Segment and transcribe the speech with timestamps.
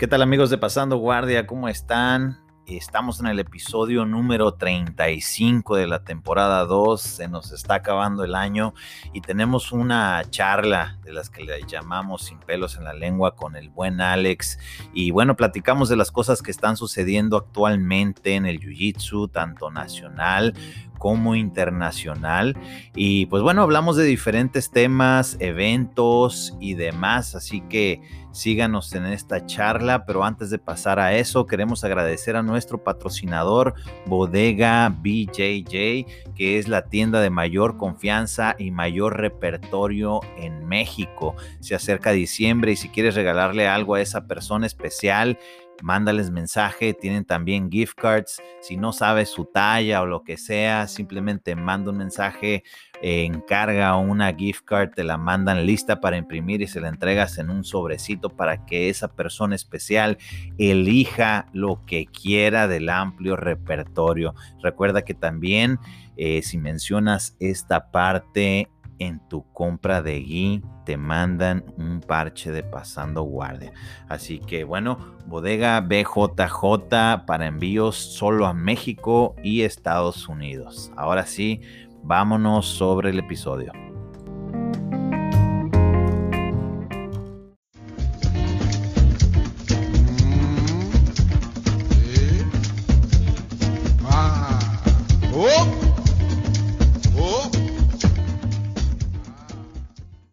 [0.00, 1.46] ¿Qué tal amigos de Pasando Guardia?
[1.46, 2.38] ¿Cómo están?
[2.64, 8.34] Estamos en el episodio número 35 de la temporada 2, se nos está acabando el
[8.34, 8.72] año
[9.12, 13.56] y tenemos una charla de las que le llamamos sin pelos en la lengua con
[13.56, 14.58] el buen Alex
[14.94, 20.54] y bueno, platicamos de las cosas que están sucediendo actualmente en el Jiu-Jitsu, tanto nacional
[21.00, 22.58] como internacional.
[22.94, 29.46] Y pues bueno, hablamos de diferentes temas, eventos y demás, así que síganos en esta
[29.46, 33.72] charla, pero antes de pasar a eso, queremos agradecer a nuestro patrocinador
[34.04, 36.04] Bodega BJJ,
[36.34, 41.34] que es la tienda de mayor confianza y mayor repertorio en México.
[41.60, 45.38] Se acerca diciembre y si quieres regalarle algo a esa persona especial,
[45.82, 50.86] mándales mensaje, tienen también gift cards, si no sabes su talla o lo que sea,
[50.86, 52.64] simplemente manda un mensaje,
[53.02, 57.50] encarga una gift card, te la mandan lista para imprimir y se la entregas en
[57.50, 60.18] un sobrecito para que esa persona especial
[60.58, 64.34] elija lo que quiera del amplio repertorio.
[64.62, 65.78] Recuerda que también
[66.16, 68.68] eh, si mencionas esta parte
[69.00, 73.72] en tu compra de gui te mandan un parche de pasando guardia.
[74.08, 80.92] Así que bueno, bodega BJJ para envíos solo a México y Estados Unidos.
[80.96, 81.60] Ahora sí,
[82.04, 83.72] vámonos sobre el episodio.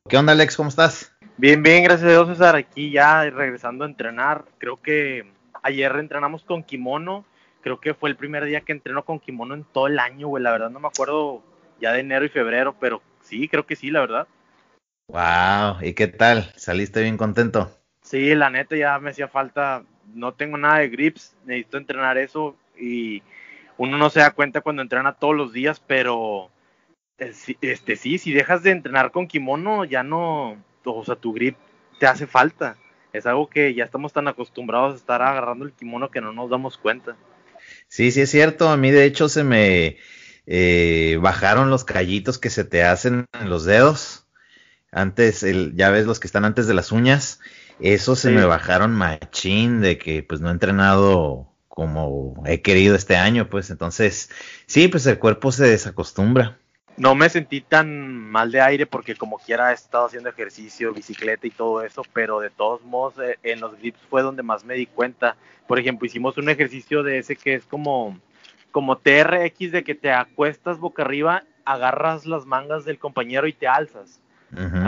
[0.10, 0.56] ¿Qué onda, Alex?
[0.56, 1.14] ¿Cómo estás?
[1.36, 2.56] Bien, bien, gracias a Dios, César.
[2.56, 4.46] Aquí ya regresando a entrenar.
[4.58, 5.30] Creo que
[5.64, 7.26] ayer entrenamos con kimono.
[7.62, 10.42] Creo que fue el primer día que entreno con kimono en todo el año, güey.
[10.42, 11.44] La verdad no me acuerdo
[11.82, 14.28] ya de enero y febrero, pero sí, creo que sí, la verdad.
[15.10, 16.54] Wow, ¿y qué tal?
[16.56, 17.70] ¿Saliste bien contento?
[18.02, 19.84] Sí, la neta ya me hacía falta.
[20.14, 23.24] No tengo nada de grips, necesito entrenar eso y
[23.76, 26.50] uno no se da cuenta cuando entrena todos los días, pero
[27.18, 31.58] este sí, si dejas de entrenar con kimono, ya no, o sea, tu grip
[32.00, 32.78] te hace falta.
[33.14, 36.50] Es algo que ya estamos tan acostumbrados a estar agarrando el kimono que no nos
[36.50, 37.16] damos cuenta.
[37.88, 38.70] Sí, sí es cierto.
[38.70, 39.98] A mí de hecho se me
[40.46, 44.28] eh, bajaron los callitos que se te hacen en los dedos.
[44.92, 47.40] Antes, el, ya ves los que están antes de las uñas.
[47.80, 53.16] Eso se me bajaron machín de que pues no he entrenado como he querido este
[53.18, 54.32] año, pues entonces
[54.66, 56.58] sí, pues el cuerpo se desacostumbra
[56.98, 61.46] no me sentí tan mal de aire porque como quiera he estado haciendo ejercicio, bicicleta
[61.46, 64.74] y todo eso, pero de todos modos eh, en los grips fue donde más me
[64.74, 65.36] di cuenta.
[65.68, 68.20] Por ejemplo, hicimos un ejercicio de ese que es como,
[68.72, 73.68] como TRX de que te acuestas boca arriba, agarras las mangas del compañero y te
[73.68, 74.20] alzas.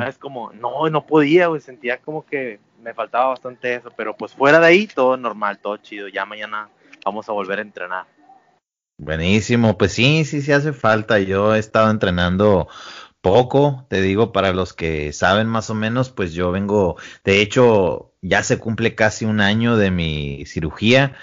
[0.07, 4.33] Es como, no, no podía, güey, sentía como que me faltaba bastante eso, pero pues
[4.33, 6.07] fuera de ahí todo normal, todo chido.
[6.07, 6.69] Ya mañana
[7.03, 8.05] vamos a volver a entrenar.
[9.01, 11.19] Buenísimo, pues sí, sí, sí hace falta.
[11.19, 12.67] Yo he estado entrenando
[13.21, 18.13] poco, te digo, para los que saben más o menos, pues yo vengo, de hecho,
[18.21, 21.15] ya se cumple casi un año de mi cirugía.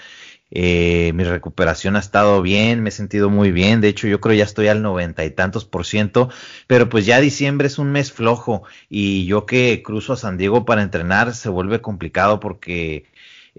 [0.51, 3.81] Eh, mi recuperación ha estado bien, me he sentido muy bien.
[3.81, 6.29] De hecho, yo creo ya estoy al noventa y tantos por ciento.
[6.67, 10.65] Pero pues ya diciembre es un mes flojo y yo que cruzo a San Diego
[10.65, 13.05] para entrenar se vuelve complicado porque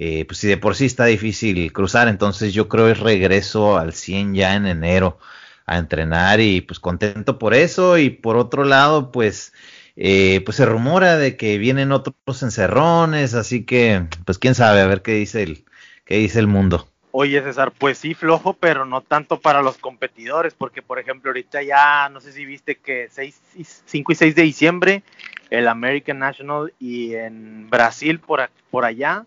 [0.00, 3.92] eh, pues si de por sí está difícil cruzar, entonces yo creo es regreso al
[3.92, 5.18] 100 ya en enero
[5.66, 9.52] a entrenar y pues contento por eso y por otro lado pues
[9.96, 14.86] eh, pues se rumora de que vienen otros encerrones, así que pues quién sabe, a
[14.86, 15.64] ver qué dice el,
[16.04, 16.86] qué dice el mundo.
[17.10, 21.60] Oye César, pues sí flojo, pero no tanto para los competidores, porque por ejemplo ahorita
[21.64, 25.02] ya, no sé si viste que 6, 5 y 6 de diciembre,
[25.50, 29.26] el American National y en Brasil por, por allá,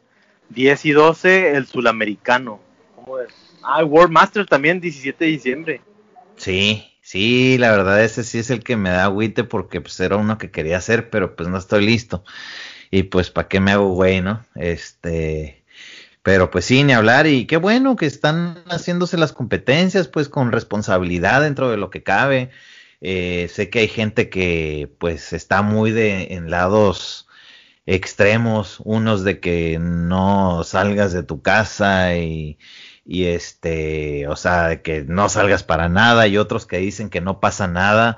[0.53, 2.59] 10 y 12 el sulamericano.
[2.95, 3.33] ¿Cómo es?
[3.63, 5.81] Ah, World Master también, 17 de diciembre.
[6.35, 10.17] Sí, sí, la verdad ese sí es el que me da agüite porque pues era
[10.17, 12.23] uno que quería hacer, pero pues no estoy listo.
[12.89, 14.45] Y pues para qué me hago güey, ¿no?
[14.55, 15.63] Este,
[16.23, 20.51] pero pues sí, ni hablar y qué bueno que están haciéndose las competencias pues con
[20.51, 22.49] responsabilidad dentro de lo que cabe.
[23.01, 27.27] Eh, sé que hay gente que pues está muy de en lados
[27.85, 32.57] extremos, unos de que no salgas de tu casa y,
[33.05, 37.39] este, o sea, de que no salgas para nada y otros que dicen que no
[37.39, 38.17] pasa nada.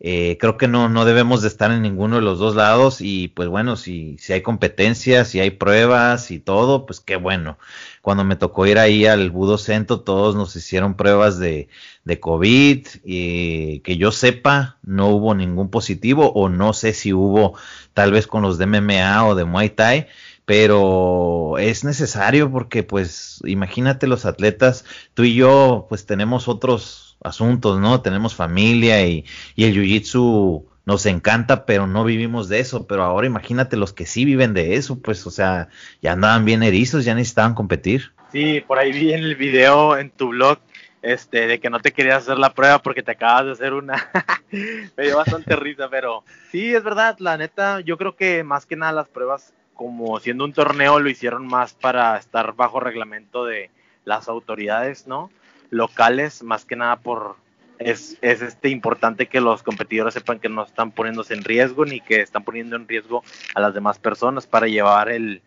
[0.00, 3.28] Eh, creo que no, no debemos de estar en ninguno de los dos lados y
[3.28, 7.58] pues bueno, si, si hay competencias, si hay pruebas y todo, pues qué bueno.
[8.02, 11.68] Cuando me tocó ir ahí al Budo Centro, todos nos hicieron pruebas de,
[12.04, 17.56] de COVID y que yo sepa, no hubo ningún positivo o no sé si hubo
[17.94, 20.08] tal vez con los de MMA o de Muay Thai,
[20.44, 27.80] pero es necesario porque pues imagínate los atletas, tú y yo pues tenemos otros asuntos,
[27.80, 28.02] ¿no?
[28.02, 29.24] Tenemos familia y,
[29.56, 32.86] y el jiu-jitsu nos encanta, pero no vivimos de eso.
[32.86, 35.68] Pero ahora imagínate los que sí viven de eso, pues, o sea,
[36.02, 38.12] ya andaban bien erizos, ya necesitaban competir.
[38.32, 40.58] Sí, por ahí vi en el video en tu blog
[41.04, 44.10] este, de que no te querías hacer la prueba porque te acabas de hacer una.
[44.50, 48.74] Me dio bastante risa, pero sí, es verdad, la neta, yo creo que más que
[48.74, 53.70] nada las pruebas, como siendo un torneo, lo hicieron más para estar bajo reglamento de
[54.06, 55.30] las autoridades, ¿no?
[55.68, 57.36] Locales, más que nada por,
[57.78, 62.00] es, es este importante que los competidores sepan que no están poniéndose en riesgo ni
[62.00, 63.22] que están poniendo en riesgo
[63.54, 65.42] a las demás personas para llevar el,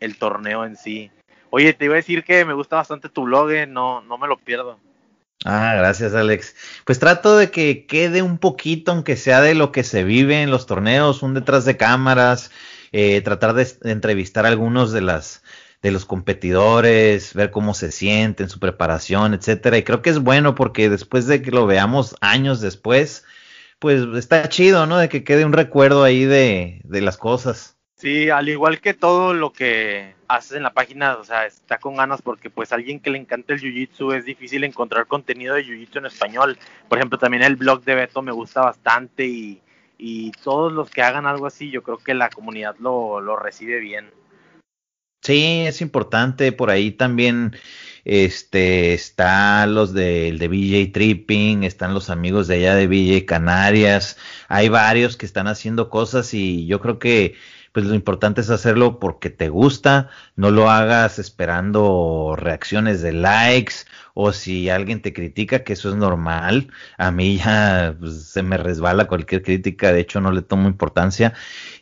[0.00, 1.10] el torneo en sí.
[1.50, 4.26] Oye, te iba a decir que me gusta bastante tu blog, eh, no, no me
[4.26, 4.78] lo pierdo.
[5.44, 6.54] Ah, gracias Alex.
[6.84, 10.50] Pues trato de que quede un poquito, aunque sea de lo que se vive en
[10.50, 12.50] los torneos, un detrás de cámaras,
[12.92, 15.42] eh, tratar de, entrevistar a algunos de las
[15.82, 19.78] de los competidores, ver cómo se sienten, su preparación, etcétera.
[19.78, 23.24] Y creo que es bueno porque después de que lo veamos años después,
[23.80, 24.98] pues está chido, ¿no?
[24.98, 27.76] De que quede un recuerdo ahí de las cosas.
[28.02, 31.96] Sí, al igual que todo lo que haces en la página, o sea, está con
[31.96, 35.98] ganas porque pues alguien que le encanta el jiu-jitsu es difícil encontrar contenido de jiu-jitsu
[35.98, 36.58] en español.
[36.88, 39.60] Por ejemplo, también el blog de Beto me gusta bastante y,
[39.98, 43.78] y todos los que hagan algo así, yo creo que la comunidad lo, lo recibe
[43.80, 44.10] bien.
[45.22, 46.50] Sí, es importante.
[46.50, 47.54] Por ahí también
[48.04, 54.16] este, está los de, de BJ Tripping, están los amigos de allá de BJ Canarias.
[54.48, 57.36] Hay varios que están haciendo cosas y yo creo que
[57.72, 63.74] pues lo importante es hacerlo porque te gusta, no lo hagas esperando reacciones de likes
[64.14, 66.68] o si alguien te critica, que eso es normal.
[66.98, 71.32] A mí ya pues, se me resbala cualquier crítica, de hecho no le tomo importancia.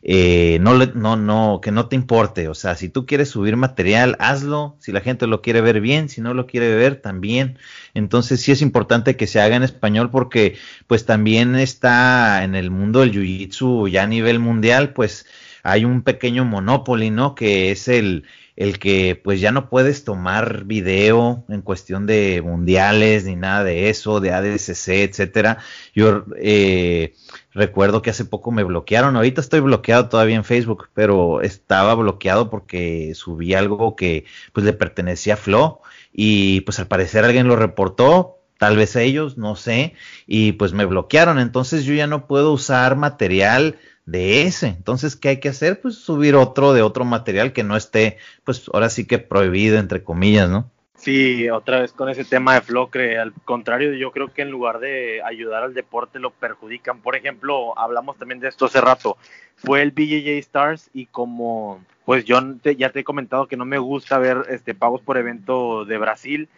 [0.03, 2.49] Eh, no, le, no, no, que no te importe.
[2.49, 4.77] O sea, si tú quieres subir material, hazlo.
[4.79, 7.59] Si la gente lo quiere ver bien, si no lo quiere ver, también.
[7.95, 10.57] Entonces sí es importante que se haga en español porque
[10.87, 15.27] pues también está en el mundo del jiu-jitsu ya a nivel mundial, pues
[15.63, 17.35] hay un pequeño monopoly, ¿no?
[17.35, 18.25] Que es el,
[18.57, 23.89] el que pues ya no puedes tomar video en cuestión de mundiales ni nada de
[23.89, 25.59] eso, de ADSC, etcétera.
[25.95, 27.15] Yo eh,
[27.53, 32.51] recuerdo que hace poco me bloquearon, ahorita estoy bloqueado todavía en Facebook, pero estaba bloqueado
[32.51, 35.81] porque subí algo que pues le pertenecía a Flo
[36.13, 39.95] y pues al parecer alguien lo reportó, tal vez ellos, no sé,
[40.27, 44.69] y pues me bloquearon, entonces yo ya no puedo usar material de ese.
[44.69, 45.81] Entonces, ¿qué hay que hacer?
[45.81, 50.03] Pues subir otro de otro material que no esté, pues ahora sí que prohibido, entre
[50.03, 50.71] comillas, ¿no?
[51.01, 54.81] Sí, otra vez con ese tema de Flocre, al contrario, yo creo que en lugar
[54.81, 57.01] de ayudar al deporte lo perjudican.
[57.01, 59.17] Por ejemplo, hablamos también de esto hace rato,
[59.57, 62.39] fue el BJJ Stars y como, pues yo
[62.77, 66.51] ya te he comentado que no me gusta ver este pagos por evento de Brasil,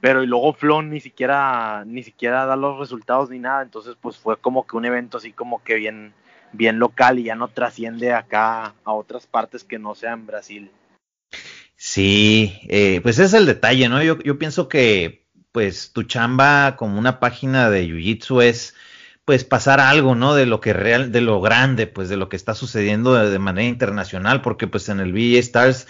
[0.00, 4.16] pero y luego Flo ni siquiera, ni siquiera da los resultados ni nada, entonces pues
[4.16, 6.12] fue como que un evento así como que bien,
[6.52, 10.70] bien local y ya no trasciende acá a otras partes que no sean Brasil.
[11.76, 14.02] Sí, eh, pues es el detalle, ¿no?
[14.02, 18.74] Yo, yo pienso que pues tu chamba como una página de Jiu-Jitsu es
[19.24, 20.34] pues pasar algo, ¿no?
[20.34, 23.38] De lo que real, de lo grande, pues de lo que está sucediendo de, de
[23.38, 25.86] manera internacional, porque pues en el VJ Stars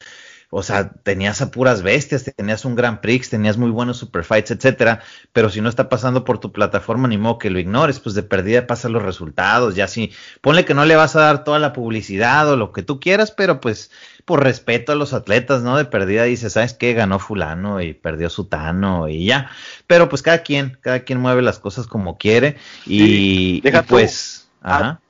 [0.54, 5.00] o sea, tenías a puras bestias, tenías un Grand Prix, tenías muy buenos superfights, etcétera,
[5.32, 8.23] pero si no está pasando por tu plataforma, ni modo que lo ignores, pues de
[8.23, 11.73] perdida pasan los resultados, ya sí, ponle que no le vas a dar toda la
[11.73, 13.90] publicidad o lo que tú quieras, pero pues
[14.26, 15.78] por respeto a los atletas, ¿no?
[15.78, 16.92] De perdida dices, ¿sabes qué?
[16.92, 19.50] Ganó fulano y perdió sutano y ya,
[19.87, 24.50] pero pues cada quien, cada quien mueve las cosas como quiere y, sí, y pues...
[24.61, 25.00] Ajá.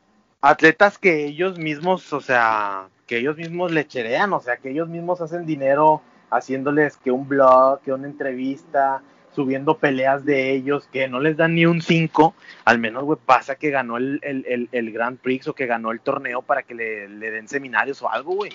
[0.40, 4.88] Atletas que ellos mismos, o sea, que ellos mismos le cherean, o sea, que ellos
[4.88, 6.00] mismos hacen dinero
[6.30, 9.02] haciéndoles que un blog, que una entrevista,
[9.34, 13.56] subiendo peleas de ellos, que no les dan ni un 5, al menos, güey, pasa
[13.56, 16.74] que ganó el, el, el, el, Grand Prix o que ganó el torneo para que
[16.74, 18.52] le, le den seminarios o algo, güey.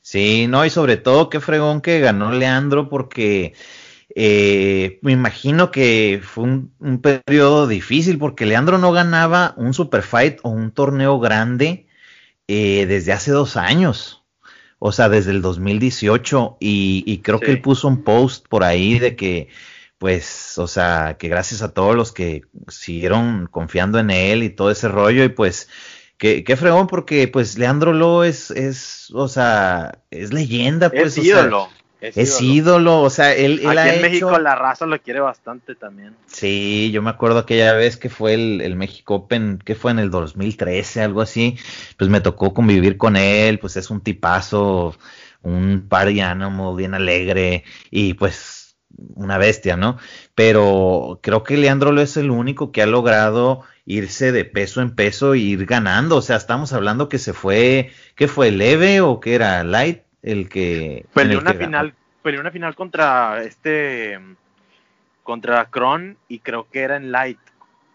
[0.00, 3.54] Sí, no, y sobre todo qué fregón que ganó Leandro porque
[4.14, 10.02] eh, me imagino que fue un, un, periodo difícil porque Leandro no ganaba un super
[10.02, 11.83] fight o un torneo grande
[12.48, 14.24] eh, desde hace dos años.
[14.78, 16.58] O sea, desde el 2018.
[16.60, 17.46] Y, y creo sí.
[17.46, 19.48] que él puso un post por ahí de que,
[19.98, 24.70] pues, o sea, que gracias a todos los que siguieron confiando en él y todo
[24.70, 25.24] ese rollo.
[25.24, 25.68] Y pues,
[26.18, 31.16] qué, qué fregón, porque pues Leandro Lo es, es, o sea, es leyenda, pues.
[31.16, 31.68] Es ídolo.
[32.00, 33.00] Es, ídolo.
[33.00, 36.14] o sea, él, él Aquí en México la raza lo quiere bastante también.
[36.26, 39.98] Sí, yo me acuerdo aquella vez que fue el, el México Open, que fue en
[39.98, 41.56] el 2013, algo así,
[41.96, 44.94] pues me tocó convivir con él, pues es un tipazo,
[45.42, 48.76] un party animal bien alegre y pues
[49.14, 49.98] una bestia, ¿no?
[50.34, 54.94] Pero creo que Leandro lo es el único que ha logrado irse de peso en
[54.94, 59.20] peso e ir ganando, o sea, estamos hablando que se fue, ¿qué fue, leve o
[59.20, 60.03] qué era, light?
[60.24, 64.18] El que peleó una final peleó una final contra este
[65.22, 67.38] contra Kron y creo que era en light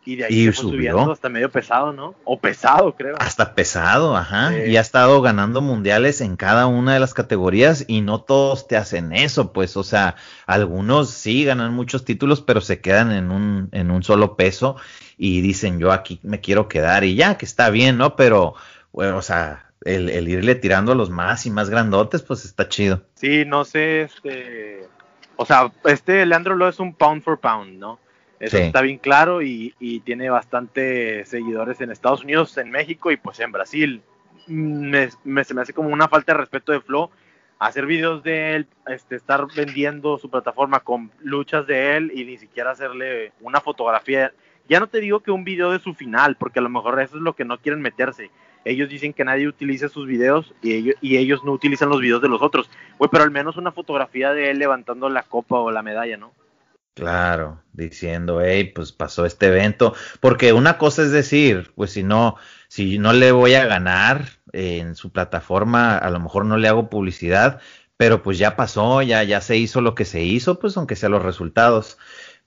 [0.05, 2.15] y de ahí se fue subiendo hasta medio pesado, ¿no?
[2.23, 3.15] O pesado, creo.
[3.19, 4.57] Hasta pesado, ajá.
[4.65, 8.77] Y ha estado ganando mundiales en cada una de las categorías y no todos te
[8.77, 10.15] hacen eso, pues, o sea,
[10.47, 14.77] algunos sí ganan muchos títulos, pero se quedan en un, en un solo peso
[15.17, 18.15] y dicen yo aquí me quiero quedar y ya, que está bien, ¿no?
[18.15, 18.55] Pero,
[18.91, 23.03] bueno, o sea, el, irle tirando a los más y más grandotes, pues está chido.
[23.15, 24.87] Sí, no sé, este,
[25.35, 27.99] o sea, este Leandro lo es un pound for pound, ¿no?
[28.39, 29.73] Eso está bien claro y,
[30.05, 34.01] tiene bastante seguidores en Estados Unidos, en México y pues en Brasil.
[34.47, 35.09] Me,
[35.43, 37.11] se me hace como una falta de respeto de Flo
[37.59, 42.37] hacer videos de él, este, estar vendiendo su plataforma con luchas de él y ni
[42.37, 44.31] siquiera hacerle una fotografía.
[44.69, 47.17] Ya no te digo que un video de su final, porque a lo mejor eso
[47.17, 48.29] es lo que no quieren meterse,
[48.65, 52.41] ellos dicen que nadie utiliza sus videos y ellos, no utilizan los videos de los
[52.41, 52.69] otros.
[52.97, 56.33] Güey, pero al menos una fotografía de él levantando la copa o la medalla, ¿no?
[56.93, 59.95] Claro, diciendo, hey, pues pasó este evento.
[60.19, 62.35] Porque una cosa es decir, pues si no,
[62.67, 66.89] si no le voy a ganar en su plataforma, a lo mejor no le hago
[66.89, 67.61] publicidad,
[67.95, 71.07] pero pues ya pasó, ya, ya se hizo lo que se hizo, pues aunque sea
[71.07, 71.97] los resultados.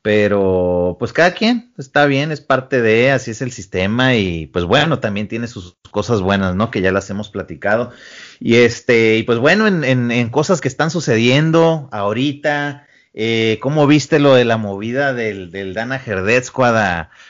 [0.03, 4.65] Pero pues cada quien está bien, es parte de, así es el sistema y pues
[4.65, 6.73] bueno, también tiene sus cosas buenas, ¿no?
[6.73, 7.93] Que ya las hemos platicado.
[8.41, 14.19] Y este, y pues bueno, en, en, cosas que están sucediendo ahorita, eh, ¿cómo viste
[14.19, 16.77] lo de la movida del, del Dana Herdet Squad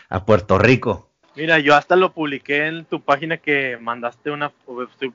[0.08, 1.11] a Puerto Rico?
[1.34, 4.50] Mira, yo hasta lo publiqué en tu página que mandaste una,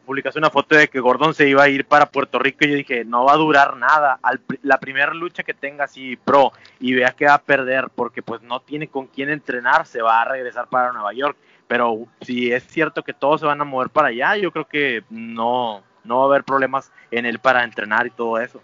[0.05, 2.75] publicaste una foto de que Gordon se iba a ir para Puerto Rico y yo
[2.75, 4.19] dije, no va a durar nada.
[4.63, 8.41] la primera lucha que tenga así pro y vea que va a perder porque pues
[8.41, 11.37] no tiene con quién entrenar, se va a regresar para Nueva York.
[11.67, 15.03] Pero si es cierto que todos se van a mover para allá, yo creo que
[15.11, 18.61] no, no va a haber problemas en él para entrenar y todo eso.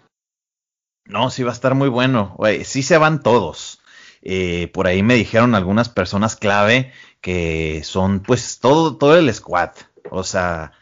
[1.04, 2.36] No, sí va a estar muy bueno.
[2.64, 3.80] sí se van todos.
[4.24, 9.70] Eh, por ahí me dijeron algunas personas clave que son pues todo, todo el squad.
[10.10, 10.72] O sea,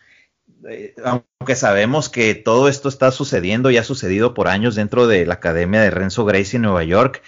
[0.69, 5.27] eh, aunque sabemos que todo esto está sucediendo y ha sucedido por años dentro de
[5.27, 7.23] la academia de Renzo Gracie en Nueva York,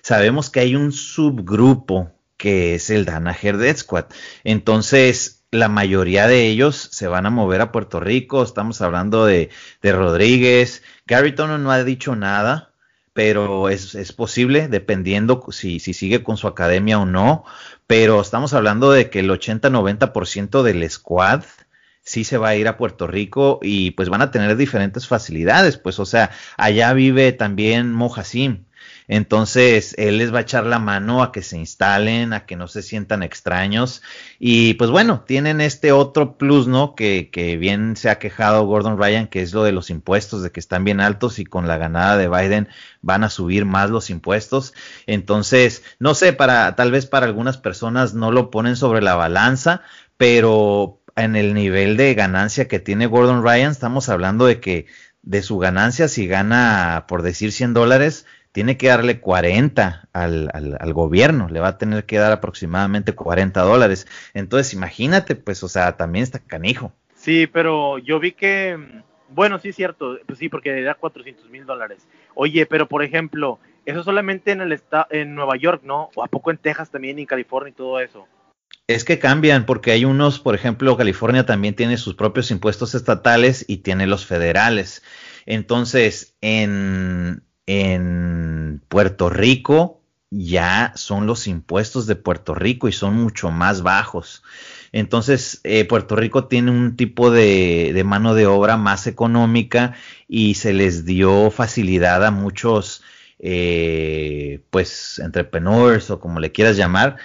[0.00, 4.06] sabemos que hay un subgrupo que es el Danaher Dead Squad.
[4.44, 8.42] Entonces, la mayoría de ellos se van a mover a Puerto Rico.
[8.42, 9.50] Estamos hablando de,
[9.82, 10.82] de Rodríguez.
[11.06, 12.67] Gary no ha dicho nada,
[13.18, 17.44] pero es, es posible, dependiendo si, si, sigue con su academia o no
[17.88, 21.42] pero estamos hablando de que el 80-90% del squad
[22.00, 25.78] sí se va a ir a Puerto Rico y pues van a tener diferentes facilidades,
[25.78, 28.66] pues o sea, allá vive también Mohasim,
[29.08, 32.68] entonces, él les va a echar la mano a que se instalen, a que no
[32.68, 34.02] se sientan extraños.
[34.38, 36.94] Y pues bueno, tienen este otro plus, ¿no?
[36.94, 40.52] Que, que bien se ha quejado Gordon Ryan, que es lo de los impuestos, de
[40.52, 42.68] que están bien altos y con la ganada de Biden
[43.00, 44.74] van a subir más los impuestos.
[45.06, 49.80] Entonces, no sé, para, tal vez para algunas personas no lo ponen sobre la balanza,
[50.18, 54.86] pero en el nivel de ganancia que tiene Gordon Ryan, estamos hablando de que
[55.22, 60.92] de su ganancia, si gana, por decir 100 dólares, tiene que darle 40 al, al,
[60.92, 64.06] gobierno, le va a tener que dar aproximadamente 40 dólares.
[64.34, 66.92] Entonces, imagínate, pues, o sea, también está canijo.
[67.14, 68.78] Sí, pero yo vi que,
[69.28, 72.06] bueno, sí es cierto, pues sí, porque era 400 mil dólares.
[72.34, 76.10] Oye, pero por ejemplo, eso solamente en el estado, en Nueva York, ¿no?
[76.14, 78.26] O a poco en Texas también, en California y todo eso.
[78.86, 83.64] Es que cambian, porque hay unos, por ejemplo, California también tiene sus propios impuestos estatales
[83.68, 85.02] y tiene los federales.
[85.44, 93.50] Entonces, en, en Puerto Rico ya son los impuestos de Puerto Rico y son mucho
[93.50, 94.42] más bajos.
[94.90, 99.94] Entonces, eh, Puerto Rico tiene un tipo de, mano de obra más económica
[100.28, 103.02] y se les dio facilidad a muchos,
[103.38, 107.16] eh, pues, entrepreneurs o como le quieras llamar,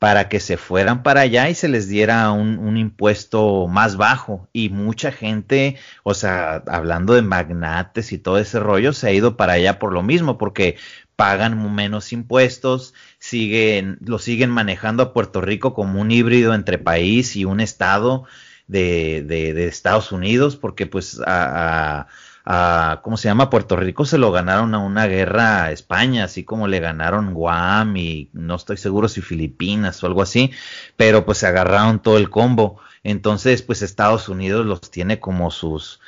[0.00, 4.48] para que se fueran para allá y se les diera un, impuesto más bajo.
[4.50, 9.36] Y mucha gente, o sea, hablando de magnates y todo ese rollo, se ha ido
[9.36, 10.78] para allá por lo mismo, porque
[11.16, 17.36] pagan menos impuestos, siguen, lo siguen manejando a Puerto Rico como un híbrido entre país
[17.36, 18.24] y un estado
[18.68, 22.06] de, de, Estados Unidos, porque pues a, a,
[23.02, 23.50] ¿cómo se llama?
[23.50, 27.96] Puerto Rico se lo ganaron a una guerra a España, así como le ganaron Guam
[27.96, 30.50] y no estoy seguro si Filipinas o algo así,
[30.96, 32.80] pero pues se agarraron todo el combo.
[33.04, 36.00] Entonces, pues Estados Unidos los tiene como sus,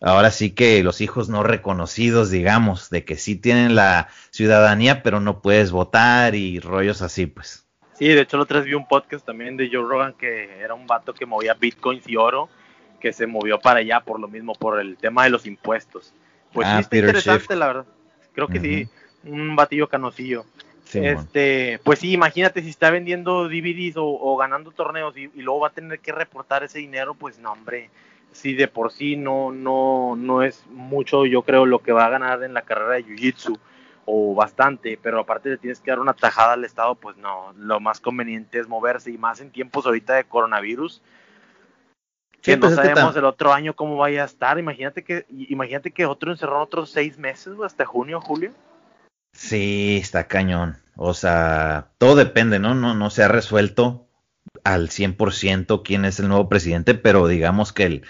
[0.00, 5.20] ahora sí que los hijos no reconocidos, digamos, de que sí tienen la ciudadanía, pero
[5.20, 7.66] no puedes votar y rollos así, pues.
[7.94, 10.86] Sí, de hecho, lo otra vi un podcast también de Joe Rogan que era un
[10.86, 12.48] vato que movía bitcoins y oro,
[13.04, 16.14] que se movió para allá por lo mismo, por el tema de los impuestos.
[16.54, 17.86] Pues sí, ah, está interesante, la verdad.
[18.32, 18.88] Creo que sí,
[19.24, 20.46] un batillo canosillo.
[20.90, 25.68] este, pues sí, imagínate si está vendiendo DVDs o, ganando torneos y, y, luego va
[25.68, 27.90] a tener que reportar ese dinero, pues no, hombre,
[28.32, 32.10] si de por sí no, no, no es mucho, yo creo, lo que va a
[32.10, 33.58] ganar en la carrera de Jiu-Jitsu,
[34.06, 37.80] o bastante, pero aparte le tienes que dar una tajada al Estado, pues no, lo
[37.80, 41.02] más conveniente es moverse, y más en tiempos ahorita de coronavirus,
[42.44, 46.04] que no pues sabemos el otro año cómo vaya a estar, imagínate que, imagínate que
[46.04, 48.52] otro encerró otros seis meses, hasta junio, julio.
[49.32, 52.74] Sí, está cañón, o sea, todo depende, ¿no?
[52.74, 54.06] No, no se ha resuelto
[54.62, 58.02] al 100% quién es el nuevo presidente, pero digamos que el,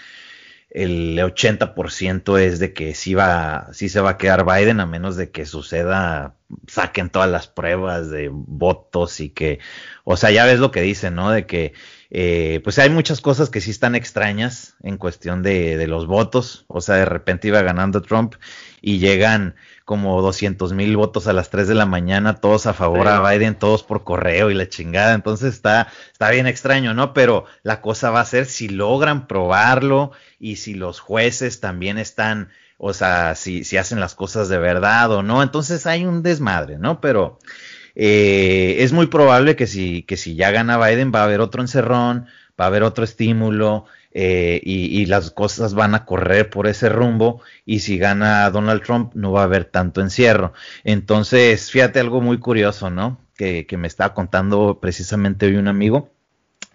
[0.69, 5.15] el 80% es de que sí, va, sí se va a quedar Biden a menos
[5.15, 6.35] de que suceda,
[6.67, 9.59] saquen todas las pruebas de votos y que,
[10.03, 11.31] o sea, ya ves lo que dicen, ¿no?
[11.31, 11.73] De que,
[12.09, 16.65] eh, pues hay muchas cosas que sí están extrañas en cuestión de, de los votos,
[16.67, 18.35] o sea, de repente iba ganando Trump
[18.81, 23.07] y llegan como 200 mil votos a las 3 de la mañana, todos a favor
[23.07, 25.13] a Biden, todos por correo y la chingada.
[25.13, 27.13] Entonces está, está bien extraño, ¿no?
[27.13, 32.49] Pero la cosa va a ser si logran probarlo y si los jueces también están,
[32.77, 35.43] o sea, si, si hacen las cosas de verdad o no.
[35.43, 36.99] Entonces hay un desmadre, ¿no?
[36.99, 37.37] Pero
[37.95, 41.61] eh, es muy probable que si, que si ya gana Biden va a haber otro
[41.61, 42.27] encerrón,
[42.59, 47.41] va a haber otro estímulo eh, y, las cosas van a correr por ese rumbo
[47.65, 50.53] y si gana Donald Trump no va a haber tanto encierro.
[50.85, 53.19] Entonces, fíjate algo muy curioso, ¿no?
[53.35, 56.14] Que, me estaba contando precisamente hoy un amigo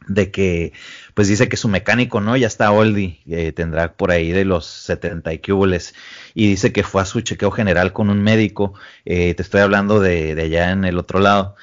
[0.09, 0.73] de que
[1.14, 2.37] pues dice que su mecánico, ¿no?
[2.37, 5.94] Ya está oldie, eh, tendrá por ahí de los 70 y cubules,
[6.35, 10.01] y dice que fue a su chequeo general con un médico, eh, te estoy hablando
[10.01, 11.57] de, de, allá en el otro lado,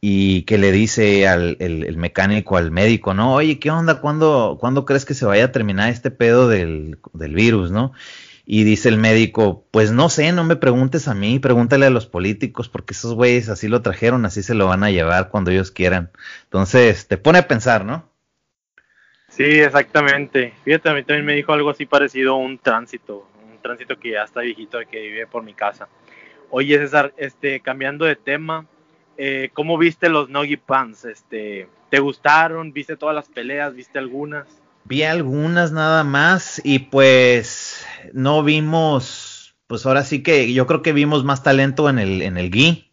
[0.00, 3.34] y que le dice al el, mecánico, al médico, ¿no?
[3.34, 4.00] Oye, ¿qué onda?
[4.00, 7.92] ¿Cuándo, ¿cuándo crees que se vaya a terminar este pedo del, del, virus, no?
[8.52, 12.06] Y dice el médico, pues no sé, no me preguntes a mí, pregúntale a los
[12.06, 15.70] políticos, porque esos güeyes así lo trajeron, así se lo van a llevar cuando ellos
[15.70, 16.10] quieran.
[16.46, 18.10] Entonces, te pone a pensar, ¿no?
[19.28, 20.52] Sí, exactamente.
[20.64, 24.10] Fíjate, a mí también me dijo algo así parecido a un tránsito, un tránsito que
[24.10, 25.86] ya está viejito, que vive por mi casa.
[26.50, 28.66] Oye, César, este, cambiando de tema,
[29.16, 31.04] eh, ¿cómo viste los Nogi Pants?
[31.04, 32.72] Este, ¿Te gustaron?
[32.72, 33.76] ¿Viste todas las peleas?
[33.76, 34.59] ¿Viste algunas?
[34.90, 40.92] Vi algunas nada más y pues no vimos, pues ahora sí que yo creo que
[40.92, 42.92] vimos más talento en el, en el Gi.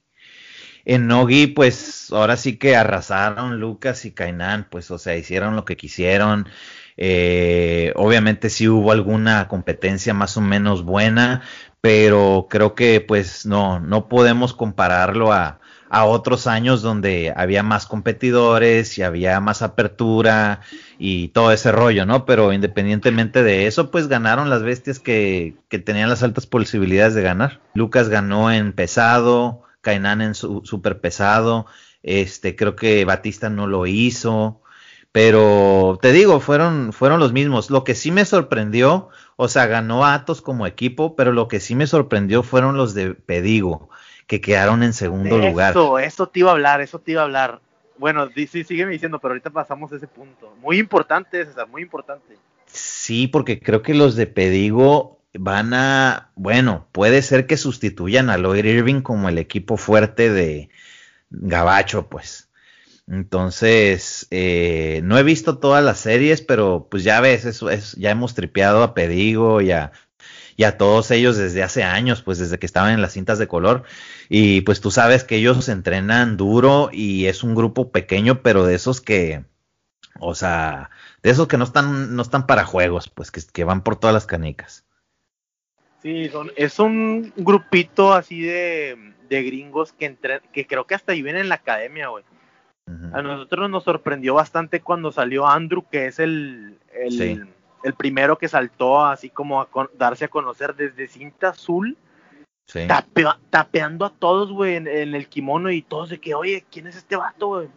[0.86, 5.66] En Nogi, pues ahora sí que arrasaron Lucas y Kainan, pues o sea, hicieron lo
[5.66, 6.48] que quisieron.
[6.98, 11.42] Eh, obviamente sí hubo alguna competencia más o menos buena,
[11.82, 17.86] pero creo que pues no, no podemos compararlo a, a otros años donde había más
[17.86, 20.62] competidores y había más apertura
[21.00, 22.26] y todo ese rollo, ¿no?
[22.26, 27.22] Pero independientemente de eso, pues ganaron las bestias que, que tenían las altas posibilidades de
[27.22, 27.62] ganar.
[27.74, 31.68] Lucas ganó en pesado, Kainan en su, super pesado,
[32.04, 34.62] este, creo que Batista no lo hizo,
[35.12, 37.70] pero te digo, fueron, fueron los mismos.
[37.70, 41.76] Lo que sí me sorprendió, o sea, ganó Atos como equipo, pero lo que sí
[41.76, 43.90] me sorprendió fueron los de Pedigo
[44.28, 45.72] que quedaron en segundo lugar.
[45.72, 47.62] Eso, eso te iba a hablar, eso te iba a hablar.
[47.98, 50.54] Bueno, sí, sígueme diciendo, pero ahorita pasamos a ese punto.
[50.62, 52.38] Muy importante, César, muy importante.
[52.68, 58.38] Sí, porque creo que los de Pedigo van a, bueno, puede ser que sustituyan a
[58.38, 60.70] Lloyd Irving como el equipo fuerte de
[61.30, 62.50] Gabacho, pues.
[63.10, 68.12] Entonces, eh, no he visto todas las series, pero pues ya ves, eso es, ya
[68.12, 69.94] hemos tripeado a Pedigo y a,
[70.58, 73.48] y a todos ellos desde hace años, pues desde que estaban en las cintas de
[73.48, 73.84] color.
[74.30, 78.76] Y pues tú sabes que ellos entrenan duro y es un grupo pequeño, pero de
[78.76, 79.46] esos que,
[80.20, 80.90] o sea,
[81.24, 84.26] de esos que no están, no están para juegos, pues que, van por todas las
[84.26, 84.86] canicas.
[86.02, 91.38] Sí, es un grupito así de, de gringos que, entre, que creo que hasta viven
[91.38, 92.24] en la academia, güey.
[93.12, 97.50] A nosotros nos sorprendió bastante cuando salió Andrew, que es el, el,
[97.84, 101.98] el primero que saltó así como a darse a conocer desde cinta azul,
[103.50, 107.16] tapeando a todos, güey, en, el kimono y todos de que, oye, ¿quién es este
[107.16, 107.70] vato, güey?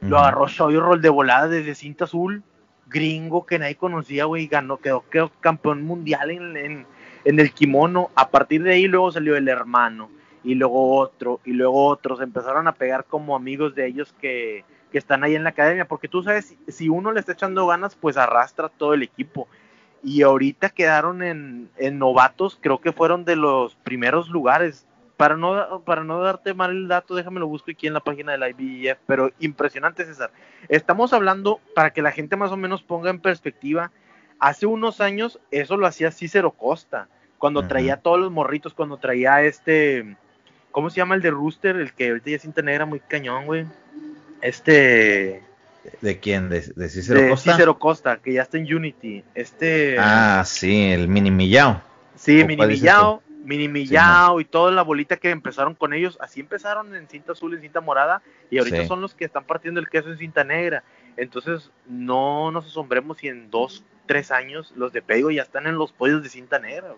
[0.00, 2.42] Lo agarró Shoy Roll de volada desde cinta azul,
[2.86, 6.86] gringo que nadie conocía, güey, ganó, quedó, quedó campeón mundial en,
[7.24, 8.10] en el kimono.
[8.14, 10.10] A partir de ahí luego salió el hermano
[10.44, 12.20] y luego otro y luego otros.
[12.20, 16.08] Empezaron a pegar como amigos de ellos que, que están ahí en la academia, porque
[16.08, 19.48] tú sabes, si uno le está echando ganas, pues arrastra todo el equipo.
[20.02, 24.86] Y ahorita quedaron en, en novatos, creo que fueron de los primeros lugares
[25.16, 28.32] para no, para no darte mal el dato, déjame lo busco aquí en la página
[28.32, 30.32] de la IBF, pero impresionante César.
[30.68, 33.92] Estamos hablando, para que la gente más o menos ponga en perspectiva,
[34.40, 37.06] hace unos años eso lo hacía Cícero Costa,
[37.38, 40.16] cuando traía todos los morritos, cuando traía este,
[40.72, 41.76] ¿cómo se llama el de Rooster?
[41.76, 43.66] El que ahorita ya cinta negra muy cañón, güey.
[44.40, 45.44] Este...
[46.00, 46.48] ¿De quién?
[46.48, 47.52] ¿De, Cícero Costa?
[47.52, 49.24] Cícero Costa, que ya está en Unity.
[49.34, 49.96] Este...
[49.98, 51.82] Ah, sí, el Mini Millao.
[52.16, 56.94] Sí, Mini Millao Mini Millao y toda la bolita que empezaron con ellos, así empezaron
[56.94, 60.10] en cinta azul, en cinta morada, y ahorita son los que están partiendo el queso
[60.10, 60.84] en cinta negra.
[61.16, 65.76] Entonces, no nos asombremos si en dos, tres años los de Pego ya están en
[65.76, 66.94] los pollos de cinta negra.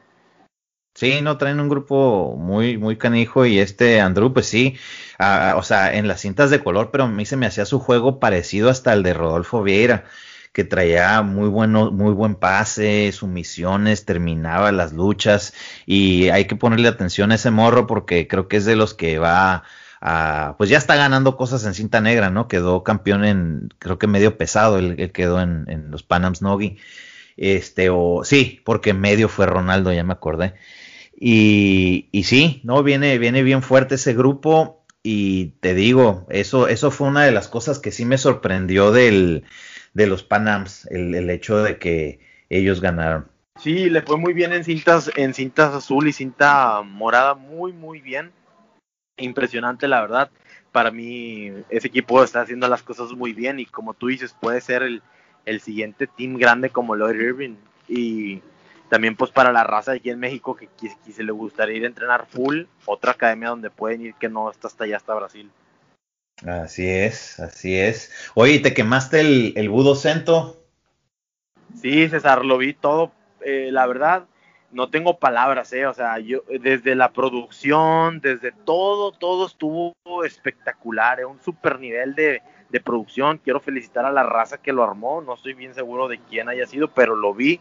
[0.94, 4.76] Sí, no traen un grupo muy, muy canijo y este Andrew, pues sí,
[5.18, 8.20] o sea, en las cintas de color, pero a mí se me hacía su juego
[8.20, 10.04] parecido hasta el de Rodolfo Vieira
[10.54, 15.52] que traía muy bueno, muy buen pase, sumisiones, terminaba las luchas
[15.84, 19.18] y hay que ponerle atención a ese morro porque creo que es de los que
[19.18, 19.64] va
[20.00, 22.46] a, pues ya está ganando cosas en cinta negra, ¿no?
[22.46, 26.78] Quedó campeón en, creo que medio pesado, él, quedó en, los Panams Nogi.
[27.36, 30.54] Este, o sí, porque medio fue Ronaldo, ya me acordé.
[31.16, 34.84] Y, sí, no, viene, viene bien fuerte ese grupo.
[35.02, 39.44] Y te digo, eso, eso fue una de las cosas que sí me sorprendió del,
[39.92, 43.28] de los Panams, el, el hecho de que ellos ganaron.
[43.60, 48.00] Sí, le fue muy bien en cintas, en cintas azul y cinta morada, muy, muy
[48.00, 48.32] bien.
[49.16, 50.30] Impresionante, la verdad.
[50.72, 54.60] Para mí, ese equipo está haciendo las cosas muy bien y como tú dices, puede
[54.60, 55.02] ser el,
[55.44, 57.56] el siguiente team grande como Lloyd Irving.
[57.88, 58.42] Y
[58.94, 61.88] también pues para la raza aquí en México que, que, se le gustaría ir a
[61.88, 65.50] entrenar full, otra academia donde pueden ir que no está hasta allá, hasta Brasil.
[66.46, 68.12] Así es, así es.
[68.34, 70.62] Oye, ¿te quemaste el, el Budo Cento?
[71.74, 73.10] Sí, César, lo vi todo.
[73.40, 74.26] Eh, la verdad,
[74.70, 75.88] no tengo palabras, ¿eh?
[75.88, 79.92] O sea, yo, desde la producción, desde todo, todo estuvo
[80.24, 81.24] espectacular, ¿eh?
[81.24, 83.38] un super nivel de, de producción.
[83.38, 85.20] Quiero felicitar a la raza que lo armó.
[85.20, 87.60] No estoy bien seguro de quién haya sido, pero lo vi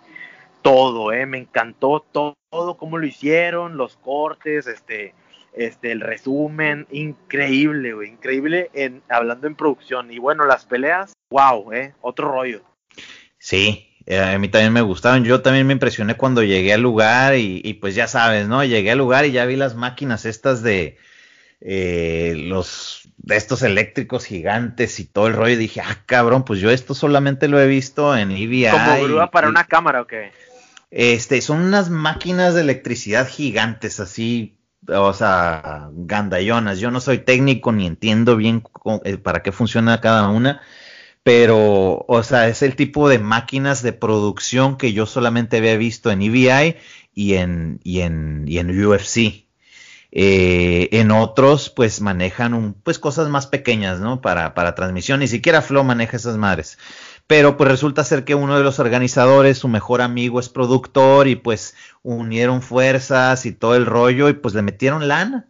[0.64, 1.28] todo, ¿eh?
[1.28, 5.14] Me encantó todo, todo cómo lo hicieron, los cortes, este
[5.54, 10.12] este, el resumen, increíble, güey, increíble en, hablando en producción.
[10.12, 12.62] Y bueno, las peleas, wow, eh, otro rollo.
[13.38, 15.24] Sí, eh, a mí también me gustaron.
[15.24, 18.64] Yo también me impresioné cuando llegué al lugar y, pues ya sabes, ¿no?
[18.64, 20.98] Llegué al lugar y ya vi las máquinas estas de
[21.62, 25.54] eh, los de estos eléctricos gigantes y todo el rollo.
[25.54, 28.70] Y dije, ah, cabrón, pues yo esto solamente lo he visto en EVI.
[28.72, 30.32] ¿Como grúa para una cámara o qué?
[30.96, 36.80] Este, son unas máquinas de electricidad gigantes, así o sea, gandallonas.
[36.80, 38.64] Yo no soy técnico ni entiendo bien
[39.04, 40.62] eh, para qué funciona cada una,
[41.24, 46.12] pero, o sea, es el tipo de máquinas de producción que yo solamente había visto
[46.12, 46.76] en EVI
[47.16, 49.48] y en, y en, y en UFC.
[50.16, 54.22] Eh, en otros, pues manejan un, pues cosas más pequeñas, ¿no?
[54.22, 55.22] Para, para transmisión.
[55.22, 56.78] Ni siquiera Flow maneja esas madres
[57.28, 61.36] pero pues resulta ser que uno de los organizadores, su mejor amigo es productor y
[61.36, 65.48] pues unieron fuerzas y todo el rollo y pues le metieron lana,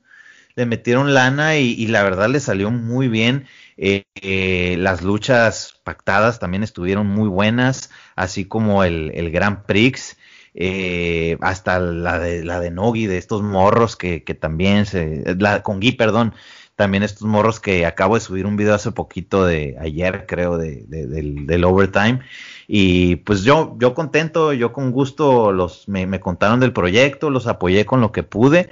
[0.56, 3.48] le metieron lana y, la verdad le salió muy bien.
[3.78, 10.18] Eh, eh, las luchas pactadas también estuvieron muy buenas, así como el, el Grand Prix.
[10.56, 15.64] Eh, hasta la de la de Nogi de estos morros que, que también se la
[15.64, 16.36] con Gui perdón
[16.76, 20.86] también estos morros que acabo de subir un video hace poquito de ayer, creo, de,
[20.88, 22.22] del, overtime.
[22.68, 27.86] Y pues yo, yo contento, yo con gusto los me, contaron del proyecto, los apoyé
[27.86, 28.72] con lo que pude.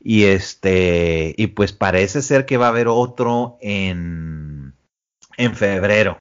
[0.00, 4.74] Y este, y pues parece ser que va a haber otro en,
[5.36, 6.18] en febrero.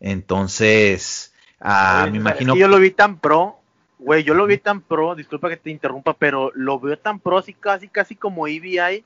[0.00, 2.56] Entonces, ah, me imagino.
[2.56, 3.60] yo lo vi tan pro,
[3.98, 7.38] güey, yo lo vi tan pro, disculpa que te interrumpa, pero lo veo tan pro,
[7.38, 9.04] así casi, casi como EVI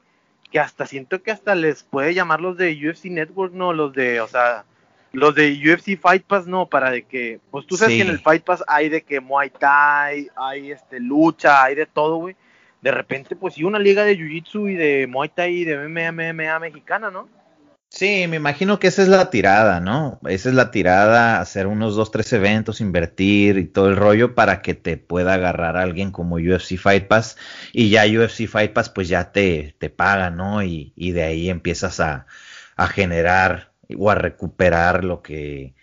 [0.52, 4.20] que hasta siento que hasta les puede llamar los de UFC Network, no, los de,
[4.20, 4.64] o sea,
[5.12, 8.20] los de UFC Fight Pass, no, para de que, pues tú sabes que en el
[8.20, 12.36] Fight Pass hay de que Muay Thai, hay este lucha, hay de todo, güey.
[12.82, 16.58] De repente, pues sí, una liga de Jiu-Jitsu y de Muay Thai y de MMA
[16.58, 17.28] mexicana, ¿no?
[17.94, 20.18] Sí, me imagino que esa es la tirada, ¿no?
[20.26, 24.62] Esa es la tirada, hacer unos dos, tres eventos, invertir y todo el rollo para
[24.62, 27.36] que te pueda agarrar alguien como UFC Fight Pass
[27.70, 30.62] y ya UFC Fight Pass pues ya te, te paga, ¿no?
[30.62, 32.24] Y, y de ahí empiezas a,
[32.76, 35.74] a, generar o a recuperar lo que,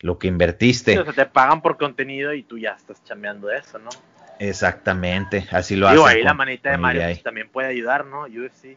[0.00, 0.98] lo que invertiste.
[0.98, 3.88] o sea, te pagan por contenido y tú ya estás chambeando eso, ¿no?
[4.38, 6.18] Exactamente, así lo Digo, hace.
[6.18, 8.24] ahí la manita de Mario pues, también puede ayudar, ¿no?
[8.24, 8.76] UFC.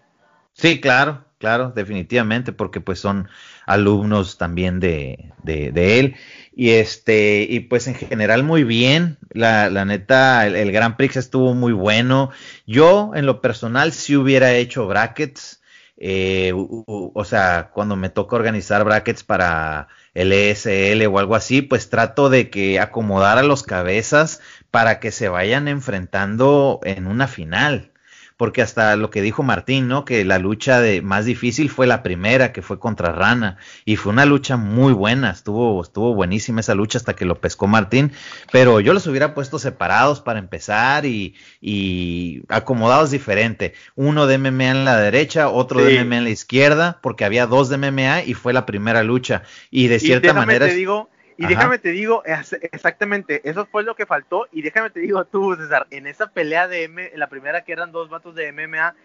[0.58, 3.30] Sí, claro, claro, definitivamente, porque pues son
[3.68, 6.16] alumnos también de, de, él.
[6.56, 9.20] Y este, y pues en general muy bien.
[9.32, 12.32] La, la neta, el, el, Grand Prix estuvo muy bueno.
[12.66, 15.62] Yo, en lo personal, sí hubiera hecho brackets.
[15.98, 21.90] Eh, o sea, cuando me toca organizar brackets para el ESL o algo así, pues
[21.90, 24.42] trato de que acomodar a los cabezas
[24.72, 27.92] para que se vayan enfrentando en una final
[28.38, 30.06] porque hasta lo que dijo Martín, ¿no?
[30.06, 34.14] Que la lucha de más difícil fue la primera, que fue contra Rana, y fue
[34.14, 38.12] una lucha muy buena, estuvo, estuvo buenísima esa lucha hasta que lo pescó Martín,
[38.52, 44.70] pero yo los hubiera puesto separados para empezar y, y acomodados diferente, uno de MMA
[44.70, 48.36] en la derecha, otro de MMA en la izquierda, porque había dos de MMA y
[48.36, 50.68] fue la primera lucha, y de cierta manera...
[50.68, 54.48] Te digo, y déjame te digo, exactamente, eso fue lo que faltó.
[54.52, 57.72] Y déjame te digo tú, César, en esa pelea de M, en la primera que
[57.72, 58.96] eran dos vatos de MMA,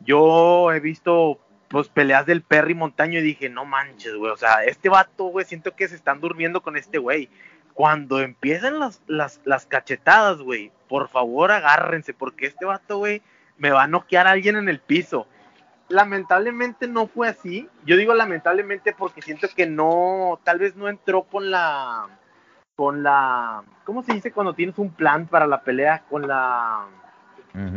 [0.00, 4.64] yo he visto pues peleas del Perry Montaño y dije, no manches, güey, o sea,
[4.64, 7.28] este vato, güey, siento que se están durmiendo con este güey.
[7.74, 13.22] Cuando empiezan las, las, las cachetadas, güey, por favor agárrense, porque este vato, güey,
[13.56, 15.28] me va a noquear a alguien en el piso
[15.90, 17.68] lamentablemente no fue así.
[17.84, 22.06] Yo digo lamentablemente porque siento que no, tal vez no entró con la,
[22.76, 26.04] con la, ¿cómo se dice cuando tienes un plan para la pelea?
[26.08, 26.86] Con la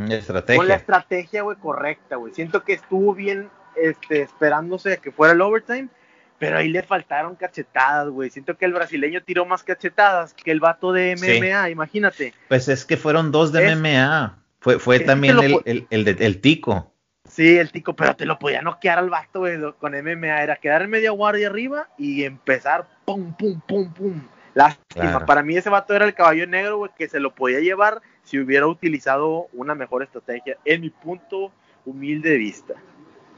[0.10, 0.58] estrategia.
[0.58, 2.34] Con la estrategia, güey, correcta, güey.
[2.34, 5.89] Siento que estuvo bien, este, esperándose a que fuera el overtime,
[6.38, 8.30] pero ahí le faltaron cachetadas, güey.
[8.30, 12.34] Siento que el brasileño tiró más cachetadas que el vato de MMA, imagínate.
[12.47, 14.38] Pues es que fueron dos de MMA.
[14.60, 16.93] Fue, fue también el, el, el, el tico.
[17.36, 20.43] Sí, el tico, pero te lo podía noquear al vato, güey, con MMA.
[20.43, 24.22] Era quedar en media guardia arriba y empezar pum, pum, pum, pum.
[24.54, 25.26] Lástima.
[25.26, 28.38] Para mí ese vato era el caballo negro, güey, que se lo podía llevar si
[28.38, 31.52] hubiera utilizado una mejor estrategia, en mi punto
[31.86, 32.76] humilde de vista.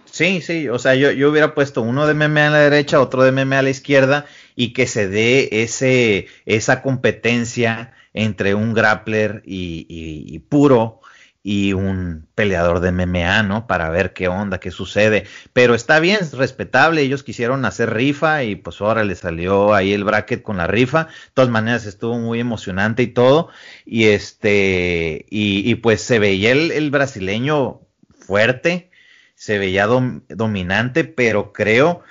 [0.03, 3.23] Sí, sí, o sea, yo, yo hubiera puesto uno de MMA a la derecha, otro
[3.23, 4.25] de MMA a la izquierda
[4.57, 10.99] y que se dé ese, esa competencia entre un grappler y, y puro
[11.47, 13.67] y un peleador de MMA, ¿no?
[13.67, 15.25] Para ver qué onda, qué sucede.
[15.53, 17.01] Pero está bien, es respetable.
[17.01, 21.03] Ellos quisieron hacer rifa y pues ahora le salió ahí el bracket con la rifa.
[21.03, 23.49] De todas maneras estuvo muy emocionante y todo.
[23.85, 28.89] Y este, y, pues se veía el, brasileño fuerte,
[29.35, 32.01] se veía dominante, pero creo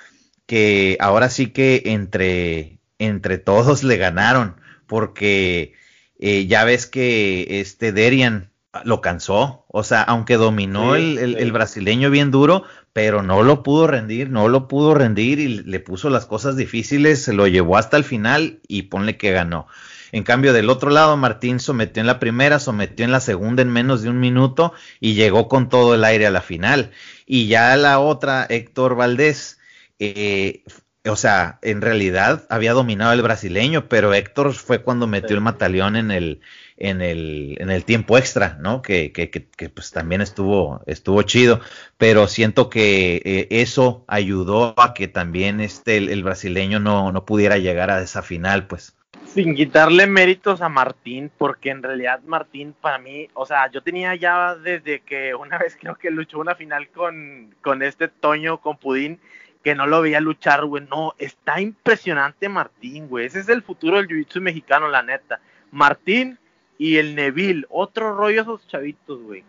[0.45, 4.55] que ahora sí que entre, entre todos le ganaron.
[4.87, 5.73] Porque
[6.19, 9.65] eh, ya ves que este Derian lo cansó.
[9.67, 14.67] O sea, aunque dominó el, brasileño bien duro, pero no lo pudo rendir, no lo
[14.67, 18.83] pudo rendir y le puso las cosas difíciles, se lo llevó hasta el final y
[18.83, 19.67] ponle que ganó.
[20.11, 23.69] En cambio, del otro lado, Martín sometió en la primera, sometió en la segunda en
[23.69, 26.91] menos de un minuto y llegó con todo el aire a la final.
[27.25, 29.59] Y ya la otra, Héctor Valdés,
[29.99, 30.63] eh,
[31.05, 35.95] o sea, en realidad había dominado el brasileño, pero Héctor fue cuando metió el mataleón
[35.95, 36.39] en el,
[36.77, 38.81] en el, en el tiempo extra, ¿no?
[38.81, 41.61] Que, que, que, pues también estuvo, estuvo chido,
[41.97, 47.57] pero siento que eh, eso ayudó a que también este, el, brasileño no, no pudiera
[47.57, 48.97] llegar a esa final, pues.
[49.25, 54.15] Sin quitarle méritos a Martín, porque en realidad Martín para mí, o sea, yo tenía
[54.15, 58.77] ya desde que una vez creo que luchó una final con, con este Toño, con
[58.77, 59.19] Pudín,
[59.63, 60.85] que no lo veía luchar, güey.
[60.89, 63.25] No, está impresionante Martín, güey.
[63.25, 65.39] Ese es el futuro del jiu-jitsu mexicano, la neta.
[65.71, 66.37] Martín
[66.77, 69.43] y el Neville, otro rollo esos chavitos, güey.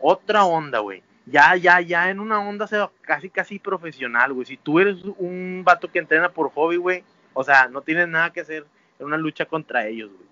[0.00, 1.02] Otra onda, güey.
[1.26, 4.46] Ya, ya, ya en una onda sea casi, casi profesional, güey.
[4.46, 8.32] Si tú eres un vato que entrena por hobby, güey, o sea, no tienes nada
[8.32, 8.66] que hacer
[8.98, 10.28] en una lucha contra ellos, güey.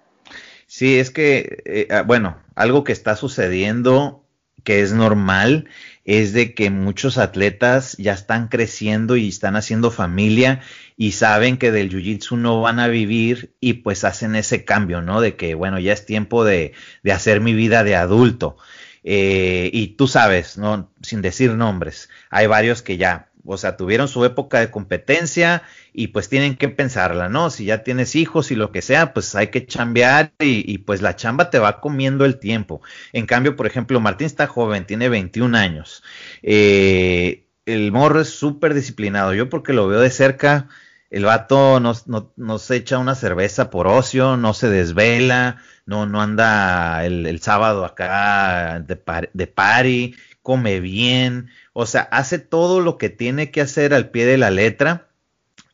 [0.67, 4.25] Sí, es que, eh, ah, bueno, algo que está sucediendo
[4.63, 5.69] que es normal
[6.05, 10.61] es de que muchos atletas ya están creciendo y están haciendo familia
[11.01, 15.23] y saben que del jiu-jitsu no van a vivir y pues hacen ese cambio, ¿no?
[15.23, 18.59] De que, bueno, ya es tiempo de, de hacer mi vida de adulto.
[19.03, 20.93] Eh, y tú sabes, ¿no?
[21.01, 25.63] Sin decir nombres, hay varios que ya o sea, tuvieron su época de competencia
[25.95, 27.49] y pues tienen que pensarla, ¿no?
[27.49, 31.17] Si ya tienes hijos y lo que sea, pues hay que chambear y, pues la
[31.17, 32.83] chamba te va comiendo el tiempo.
[33.15, 36.03] En cambio, por ejemplo, Martín está joven, tiene 21 años.
[36.43, 39.35] Eh, el morro es súper disciplinado.
[39.35, 40.69] Yo porque lo veo de cerca,
[41.11, 47.05] el vato nos, nos, echa una cerveza por ocio, no se desvela, no, no anda
[47.05, 53.51] el, sábado acá de, de party, come bien o sea, hace todo lo que tiene
[53.51, 55.10] que hacer al pie de la letra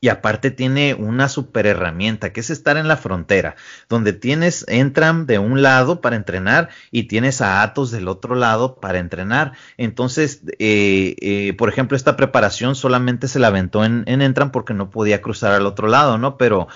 [0.01, 3.57] y aparte tiene una super herramienta que es estar en la frontera,
[3.89, 8.77] donde tienes Entram de un lado para entrenar y tienes a Atos del otro lado
[8.77, 9.53] para entrenar.
[9.77, 14.75] Entonces, eh, eh, por ejemplo, esta preparación solamente se la aventó en, en Entram porque
[14.75, 16.37] no podía cruzar al otro lado, ¿no?
[16.37, 16.69] Pero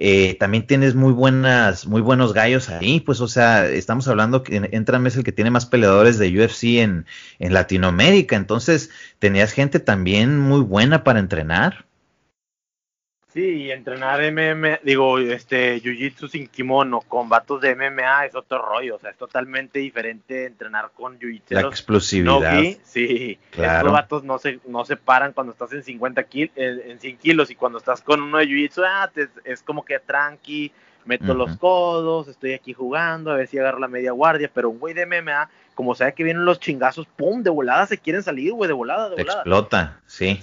[0.00, 4.68] eh, también tienes muy buenas, muy buenos gallos ahí, pues, o sea, estamos hablando que
[4.70, 7.04] Entram es el que tiene más peleadores de UFC en,
[7.40, 11.87] en Latinoamérica, entonces tenías gente también muy buena para entrenar.
[13.32, 18.62] Sí, y entrenar MMA, digo, este, jiu-jitsu sin kimono con vatos de MMA es otro
[18.62, 21.50] rollo, o sea, es totalmente diferente entrenar con jiu-jitsu.
[21.50, 22.62] La explosividad.
[22.84, 23.78] sí, claro.
[23.78, 27.50] Estos vatos no se, no se paran cuando estás en 50 kilos, en 100 kilos,
[27.50, 29.10] y cuando estás con uno de jiu-jitsu, ah,
[29.44, 30.72] es como que tranqui,
[31.04, 34.78] meto los codos, estoy aquí jugando, a ver si agarro la media guardia, pero un
[34.78, 38.52] güey de MMA, como sabe que vienen los chingazos, pum, de volada se quieren salir,
[38.52, 39.42] güey, de volada, de volada.
[39.42, 40.40] Explota, sí.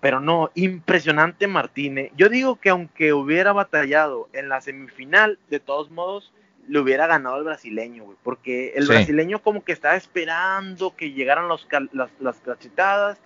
[0.00, 2.10] Pero no, impresionante Martínez.
[2.16, 6.32] Yo digo que aunque hubiera batallado en la semifinal, de todos modos,
[6.68, 11.48] le hubiera ganado al brasileño, güey, porque el brasileño como que estaba esperando que llegaran
[11.48, 13.18] los, las, las cachetadas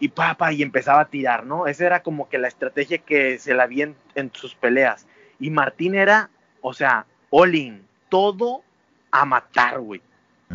[0.00, 1.66] y papa, y empezaba a tirar, ¿no?
[1.66, 5.06] Esa era como que la estrategia que se la vi en sus peleas
[5.38, 6.30] y Martín era,
[6.62, 8.62] o sea, all todo
[9.10, 10.00] a matar, güey.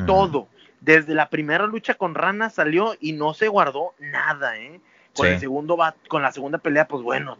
[0.06, 0.47] Todo.
[0.82, 4.80] Desde la primera lucha con Rana salió y no se guardó nada, ¿eh?
[5.15, 7.38] Con el segundo con la segunda pelea, pues bueno,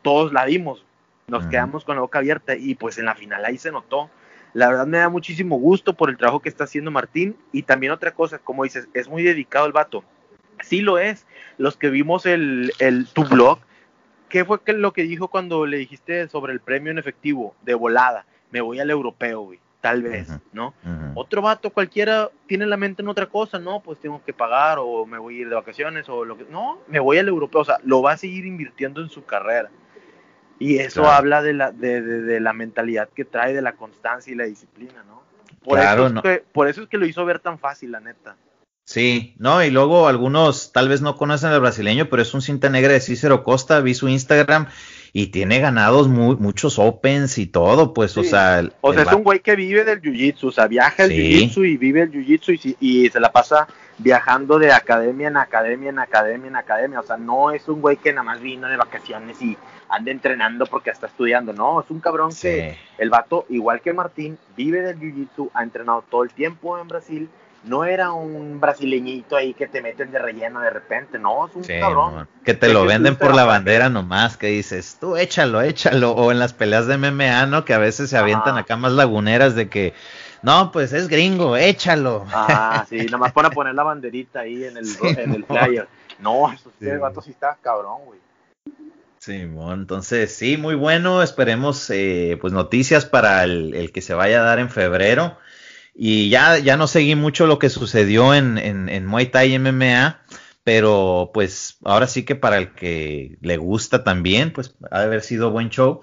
[0.00, 0.84] todos la vimos.
[1.26, 4.10] Nos quedamos con la boca abierta y pues en la final ahí se notó.
[4.54, 7.92] La verdad me da muchísimo gusto por el trabajo que está haciendo Martín y también
[7.92, 10.04] otra cosa, como dices, es muy dedicado el vato.
[10.62, 11.26] Sí lo es.
[11.58, 13.58] Los que vimos el, el tu blog,
[14.32, 17.54] ¿Qué fue lo que dijo cuando le dijiste sobre el premio en efectivo?
[17.60, 18.24] De volada.
[18.50, 19.58] Me voy al europeo, güey.
[19.82, 20.74] Tal vez, ¿no?
[21.16, 23.80] Otro vato cualquiera tiene la mente en otra cosa, ¿no?
[23.80, 26.44] Pues tengo que pagar o me voy a ir de vacaciones o lo que...
[26.48, 27.62] No, me voy al europeo.
[27.62, 29.70] O sea, lo va a seguir invirtiendo en su carrera.
[30.60, 34.44] Y eso habla de la, de, la mentalidad que trae, de la constancia y la
[34.44, 35.24] disciplina, ¿no?
[35.64, 38.36] Por, claro, eso es por eso es que lo hizo ver tan fácil, la neta.
[38.84, 42.70] Sí, no, y luego algunos tal vez no conocen al brasileño, pero es un cinta
[42.70, 44.68] negra de Cícero Costa, vi su Instagram
[45.14, 48.64] y tiene ganados muchos opens y todo, pues, o sea...
[48.80, 51.76] o sea, es un güey que vive del jiu-jitsu, o sea, viaja el jiu-jitsu y
[51.76, 56.56] vive el jiu-jitsu y, se la pasa viajando de academia en academia, en academia, en
[56.56, 59.56] academia, o sea, no es un güey que nada más vino de vacaciones y
[59.90, 64.38] anda entrenando porque está estudiando, no, es un cabrón que el vato, igual que Martín,
[64.56, 67.28] vive del jiu-jitsu, ha entrenado todo el tiempo en Brasil
[67.64, 71.62] no era un brasileñito ahí que te meten de relleno de repente, no, es un
[71.62, 72.28] cabrón.
[72.44, 76.38] que te lo venden por la bandera nomás, que dices, tú échalo, échalo, o en
[76.38, 77.64] las peleas de MMA, ¿no?
[77.64, 79.94] Que a veces se avientan acá más laguneras de que,
[80.42, 82.26] no, pues es gringo, échalo.
[82.32, 84.86] Ah, sí, nomás pone a poner la banderita ahí en el,
[85.18, 85.88] en el flyer.
[86.18, 88.18] No, eso sí, el vato sí está cabrón, güey.
[89.18, 91.22] Sí, entonces sí, muy bueno.
[91.22, 95.38] Esperemos eh, pues noticias para el, el, que se vaya a dar en febrero.
[95.94, 100.22] Y ya, ya no seguí mucho lo que sucedió en, en, en Muay Thai MMA,
[100.64, 105.22] pero pues ahora sí que para el que le gusta también, pues ha de haber
[105.22, 106.02] sido buen show.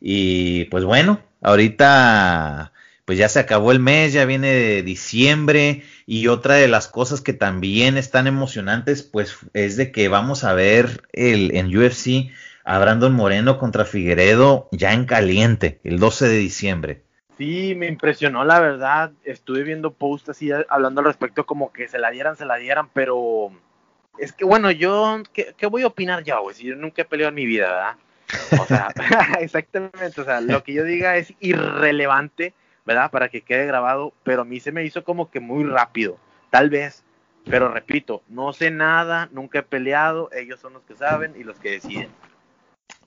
[0.00, 2.72] Y pues bueno, ahorita
[3.04, 7.32] pues ya se acabó el mes, ya viene diciembre y otra de las cosas que
[7.32, 12.30] también están emocionantes pues es de que vamos a ver el, en UFC
[12.64, 17.07] a Brandon Moreno contra Figueredo ya en caliente el 12 de diciembre.
[17.38, 19.12] Sí, me impresionó la verdad.
[19.24, 22.88] Estuve viendo posts así hablando al respecto como que se la dieran, se la dieran,
[22.92, 23.52] pero
[24.18, 26.54] es que bueno, yo, ¿qué, voy a opinar ya, güey?
[26.56, 27.96] Si yo nunca he peleado en mi vida, ¿verdad?
[28.60, 28.88] O sea,
[29.40, 33.10] exactamente, o sea, lo que yo diga es irrelevante, ¿verdad?
[33.10, 36.18] Para que quede grabado, pero a mí se me hizo como que muy rápido,
[36.50, 37.04] tal vez,
[37.44, 41.58] pero repito, no sé nada, nunca he peleado, ellos son los que saben y los
[41.60, 42.08] que deciden.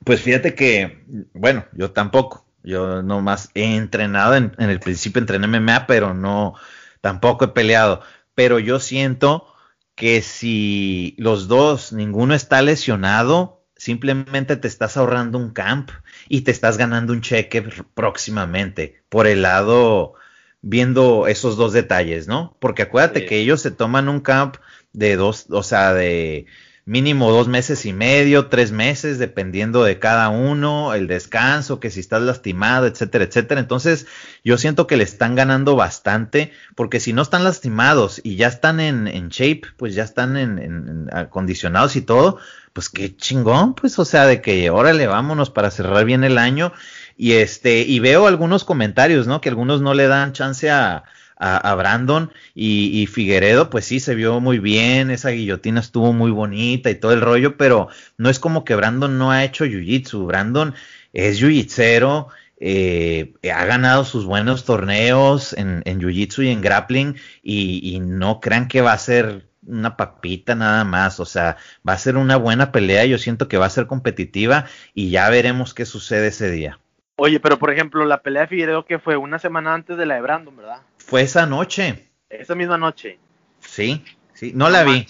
[0.05, 5.87] Pues fíjate que, bueno, yo tampoco, yo nomás he entrenado, en, el principio entrené MMA,
[5.87, 6.55] pero no,
[7.01, 8.01] tampoco he peleado.
[8.35, 9.47] Pero yo siento
[9.95, 15.91] que si los dos, ninguno está lesionado, simplemente te estás ahorrando un camp
[16.29, 20.13] y te estás ganando un cheque próximamente por el lado
[20.61, 22.55] viendo esos dos detalles, ¿no?
[22.59, 24.57] Porque acuérdate que ellos se toman un camp
[24.93, 26.45] de dos, o sea, de
[26.85, 31.99] mínimo dos meses y medio, tres meses, dependiendo de cada uno, el descanso, que si
[31.99, 33.61] estás lastimado, etcétera, etcétera.
[33.61, 34.07] Entonces,
[34.43, 38.79] yo siento que le están ganando bastante, porque si no están lastimados y ya están
[38.79, 42.39] en, en shape, pues ya están en, en, acondicionados y todo,
[42.73, 46.73] pues qué chingón, pues, o sea, de que órale, vámonos para cerrar bien el año.
[47.15, 49.41] Y este, y veo algunos comentarios, ¿no?
[49.41, 51.03] Que algunos no le dan chance a,
[51.41, 56.91] a, Brandon y, Figueredo, pues sí, se vio muy bien, esa guillotina estuvo muy bonita
[56.91, 57.87] y todo el rollo, pero
[58.17, 60.75] no es como que Brandon no ha hecho jiu-jitsu, Brandon
[61.13, 62.27] es jiu-jitsero,
[62.59, 68.39] eh, ha ganado sus buenos torneos en, en jiu-jitsu y en grappling y, y no
[68.39, 72.37] crean que va a ser una papita nada más, o sea, va a ser una
[72.37, 76.51] buena pelea, yo siento que va a ser competitiva y ya veremos qué sucede ese
[76.51, 76.77] día.
[77.17, 80.15] Oye, pero por ejemplo, la pelea de Figueredo que fue una semana antes de la
[80.15, 80.81] de Brandon, ¿verdad?
[81.11, 82.05] Fue esa noche.
[82.29, 83.19] Esa misma noche.
[83.59, 84.01] Sí,
[84.33, 85.05] sí, no, la vi.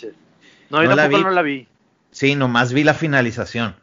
[0.71, 1.21] No, yo no la vi.
[1.21, 1.67] no la vi.
[2.09, 3.75] Sí, nomás vi la finalización.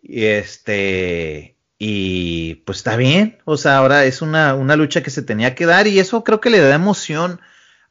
[0.00, 5.22] Y este, y pues está bien, o sea, ahora es una, una lucha que se
[5.22, 7.40] tenía que dar y eso creo que le da emoción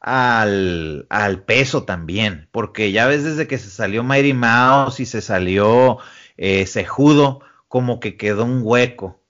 [0.00, 5.20] al, al peso también, porque ya ves desde que se salió Mighty Mouse y se
[5.20, 5.98] salió
[6.38, 9.20] eh, Sejudo, como que quedó un hueco.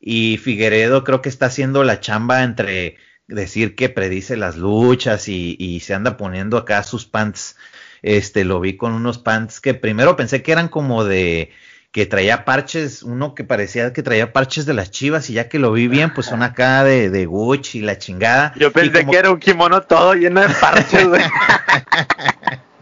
[0.00, 2.96] Y Figueredo creo que está haciendo la chamba entre
[3.28, 7.56] decir que predice las luchas y, y, se anda poniendo acá sus pants.
[8.02, 11.52] Este, lo vi con unos pants que primero pensé que eran como de,
[11.92, 15.58] que traía parches, uno que parecía que traía parches de las chivas y ya que
[15.58, 18.54] lo vi bien, pues son acá de, de Gucci y la chingada.
[18.56, 21.22] Yo pensé que era un kimono todo lleno de parches, güey.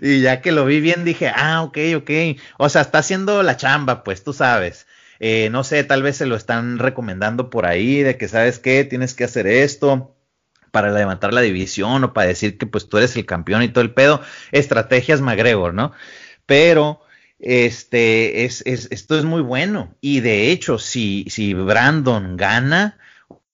[0.00, 2.10] y ya que lo vi bien dije, ah, ok, ok.
[2.56, 4.86] O sea, está haciendo la chamba, pues tú sabes.
[5.20, 8.84] Eh, no sé, tal vez se lo están recomendando por ahí de que sabes qué,
[8.84, 10.16] tienes que hacer esto
[10.70, 13.82] para levantar la división o para decir que pues tú eres el campeón y todo
[13.82, 14.20] el pedo.
[14.50, 15.92] Estrategias McGregor, ¿no?
[16.46, 17.00] Pero
[17.38, 19.94] este, es, es, esto es muy bueno.
[20.00, 22.98] Y de hecho, si, si Brandon gana,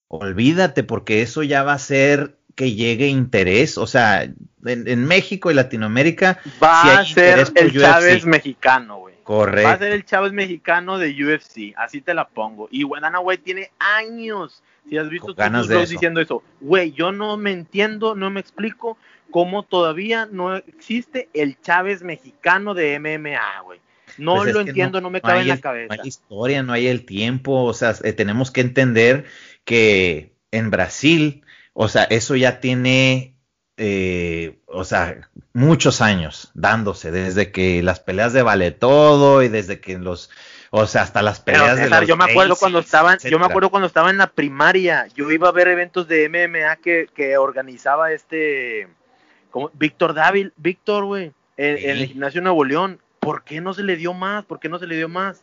[0.08, 3.78] olvídate, porque eso ya va a ser que llegue interés.
[3.78, 4.22] O sea,
[4.64, 9.09] en, México y Latinoamérica va a ser el Chávez mexicano, güey.
[9.30, 9.68] Correcto.
[9.68, 12.66] Va a ser el Chávez mexicano de UFC, así te la pongo.
[12.72, 14.60] Y Dana güey, tiene años.
[14.88, 18.98] Si has visto tus diciendo eso, güey, yo no me entiendo, no me explico
[19.30, 23.78] cómo todavía no existe el Chávez mexicano de MMA, güey.
[24.18, 25.94] No pues lo entiendo, no, me cabe en la cabeza.
[25.94, 29.26] No hay historia, no hay el tiempo, o sea, eh, tenemos que entender
[29.64, 33.36] que en Brasil, o sea, eso ya tiene,
[33.82, 39.80] eh, o sea, muchos años dándose, desde que las peleas de vale todo y desde
[39.80, 40.28] que los,
[40.68, 43.70] o sea, hasta las peleas de los yo me acuerdo cuando estaban, yo me acuerdo
[43.70, 48.12] cuando estaba en la primaria, yo iba a ver eventos de MMA que, que organizaba
[48.12, 48.86] este
[49.50, 53.00] como Víctor Dávil, Víctor, güey, en, el gimnasio Nuevo León.
[53.18, 54.44] ¿Por qué no se le dio más?
[54.44, 55.42] ¿Por qué no se le dio más?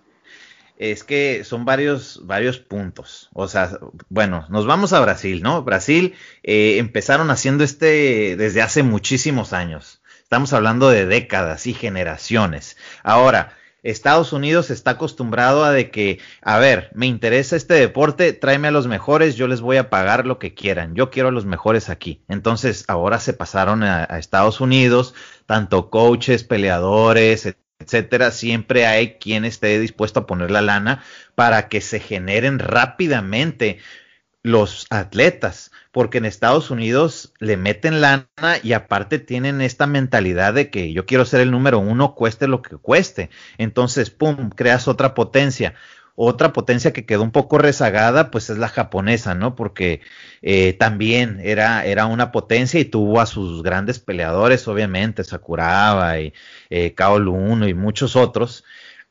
[0.78, 3.30] Es que son varios, varios puntos.
[3.34, 5.64] O sea, bueno, nos vamos a Brasil, ¿no?
[5.64, 6.14] Brasil
[6.44, 10.02] eh, empezaron haciendo este desde hace muchísimos años.
[10.22, 12.78] Estamos hablando de décadas y generaciones.
[13.04, 18.68] Ahora, Estados Unidos está acostumbrado a de que, a ver, me interesa este deporte, tráeme
[18.68, 21.46] a los mejores, yo les voy a pagar lo que quieran, yo quiero a los
[21.46, 22.22] mejores aquí.
[22.28, 25.14] Entonces, ahora se pasaron a, Estados Unidos,
[25.46, 31.04] tanto coaches, peleadores, etcétera, siempre hay quien esté dispuesto a poner la lana
[31.36, 33.80] para que se generen rápidamente
[34.44, 38.28] los atletas porque en Estados Unidos le meten lana
[38.62, 42.62] y aparte tienen esta mentalidad de que yo quiero ser el número uno, cueste lo
[42.62, 43.32] que cueste.
[43.58, 45.74] Entonces, ¡pum!, creas otra potencia.
[46.20, 49.56] Otra potencia que quedó un poco rezagada, pues es la japonesa, ¿no?
[49.56, 50.02] Porque
[50.42, 56.34] eh, también era, era una potencia y tuvo a sus grandes peleadores, obviamente, Sakuraba y
[56.72, 58.64] eh, Kaolu y muchos otros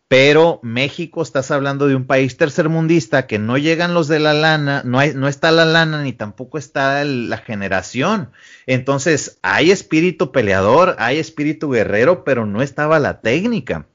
[0.08, 4.82] pero México estás hablando de un país tercermundista que no llegan los de la lana,
[4.84, 8.30] no, no está la lana ni tampoco está la generación.
[8.66, 13.86] Entonces hay espíritu peleador, hay espíritu guerrero, pero no estaba la técnica.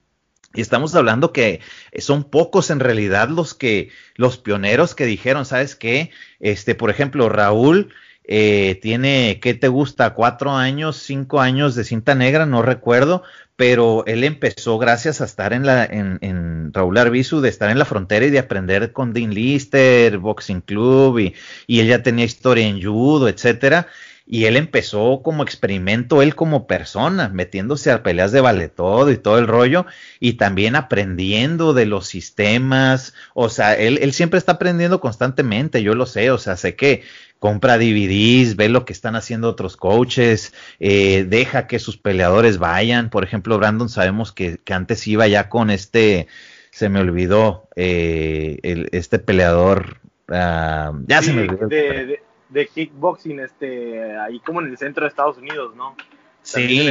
[0.54, 1.62] Y estamos hablando que
[2.00, 6.12] son pocos en realidad los que, los pioneros que dijeron, ¿sabes qué?
[6.40, 7.94] Este, por ejemplo, Raúl
[8.24, 10.14] eh, tiene, ¿qué te gusta?
[10.14, 13.24] Cuatro años, cinco años de cinta negra, no recuerdo,
[13.56, 17.80] pero él empezó gracias a estar en la en, en Raúl Arbizu, de estar en
[17.80, 21.36] la frontera y de aprender con Dean Lister, Boxing Club, y,
[21.68, 23.88] y él ya tenía historia en judo, etcétera,
[24.32, 29.18] y él empezó como experimento, él como persona, metiéndose a peleas de vale todo y
[29.18, 29.86] todo el rollo,
[30.22, 35.96] y también aprendiendo de los sistemas, o sea, él, él siempre está aprendiendo constantemente, yo
[35.96, 37.04] lo sé, o sea, sé que
[37.40, 43.10] compra DVDs, ve lo que están haciendo otros coaches, eh, deja que sus peleadores vayan.
[43.10, 46.28] Por ejemplo, Brandon sabemos que, antes iba ya con este,
[46.70, 49.98] se me olvidó, eh, este peleador,
[50.30, 51.68] ah, ya se me olvidó.
[51.68, 52.31] De, de,
[52.74, 55.96] kickboxing, este, ahí como en el centro de Estados Unidos, ¿no?
[56.44, 56.90] Sí,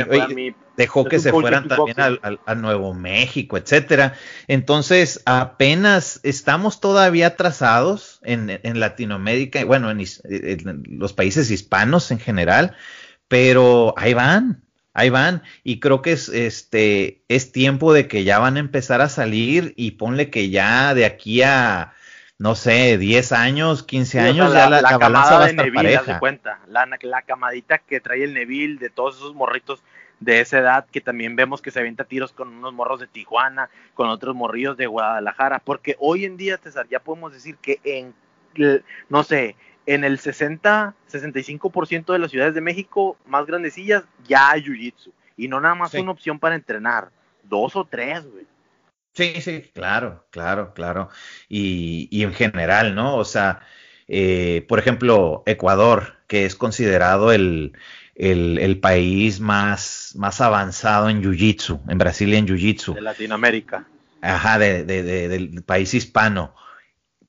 [0.76, 4.14] dejó que se fueran también al, Nuevo México, etcétera.
[4.46, 10.04] Entonces, apenas estamos todavía atrasados en, Latinoamérica, bueno, en,
[10.86, 12.76] los países hispanos en general,
[13.26, 14.62] pero ahí van,
[14.94, 15.42] ahí van.
[15.64, 19.74] Y creo que es, este, es tiempo de que ya van a empezar a salir
[19.76, 21.92] y ponle que ya de aquí a
[22.40, 26.18] no sé, 10 años, 15 años, ya la, balanza va a estar pareja.
[26.18, 29.82] cuenta, la, la, camadita que trae el Neville de todos esos morritos
[30.20, 33.68] de esa edad que también vemos que se avienta tiros con unos morros de Tijuana,
[33.92, 38.14] con otros morrillos de Guadalajara, porque hoy en día, César, ya podemos decir que en,
[39.10, 44.62] no sé, en el 60, 65% de las ciudades de México más grandecillas ya hay
[44.62, 47.10] Jiu-Jitsu, y no nada más una opción para entrenar,
[47.42, 48.46] dos o tres, güey.
[49.12, 51.08] Sí, sí, claro, claro, claro.
[51.48, 53.16] Y, y en general, ¿no?
[53.16, 53.60] O sea,
[54.08, 57.72] eh, por ejemplo, Ecuador, que es considerado el,
[58.14, 62.94] el, país más, más avanzado en Jiu-Jitsu, en Brasil y en Jiu-Jitsu.
[62.94, 63.86] De Latinoamérica.
[64.20, 66.54] Ajá, de, de, del país hispano.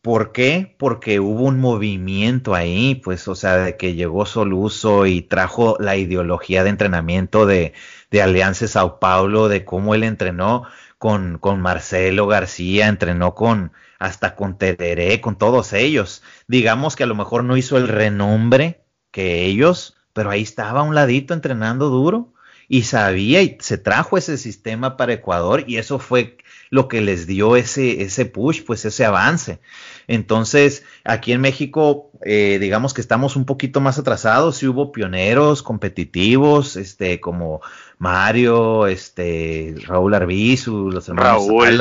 [0.01, 0.75] ¿Por qué?
[0.79, 5.95] Porque hubo un movimiento ahí, pues, o sea, de que llegó Soluso y trajo la
[5.95, 7.73] ideología de entrenamiento de,
[8.09, 10.65] de Alianza Sao Paulo, de cómo él entrenó
[11.01, 16.21] con, con Marcelo García, entrenó con hasta con Tederé, con todos ellos.
[16.47, 20.83] Digamos que a lo mejor no hizo el renombre que ellos, pero ahí estaba a
[20.83, 22.35] un ladito entrenando duro
[22.67, 26.37] y sabía y se trajo ese sistema para Ecuador y eso fue
[26.69, 29.59] lo que les dio ese, ese push, pues ese avance.
[30.07, 35.63] Entonces, aquí en México, eh, digamos que estamos un poquito más atrasados, sí hubo pioneros
[35.63, 37.59] competitivos, este, como
[38.01, 41.79] Mario, este, Raúl Arbizu, los hermanos Raúl,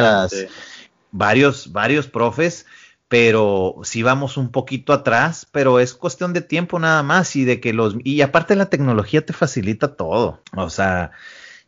[1.12, 2.66] varios, varios profes,
[3.08, 7.58] pero sí vamos un poquito atrás, pero es cuestión de tiempo nada más y de
[7.58, 11.12] que los, y aparte la tecnología te facilita todo, o sea,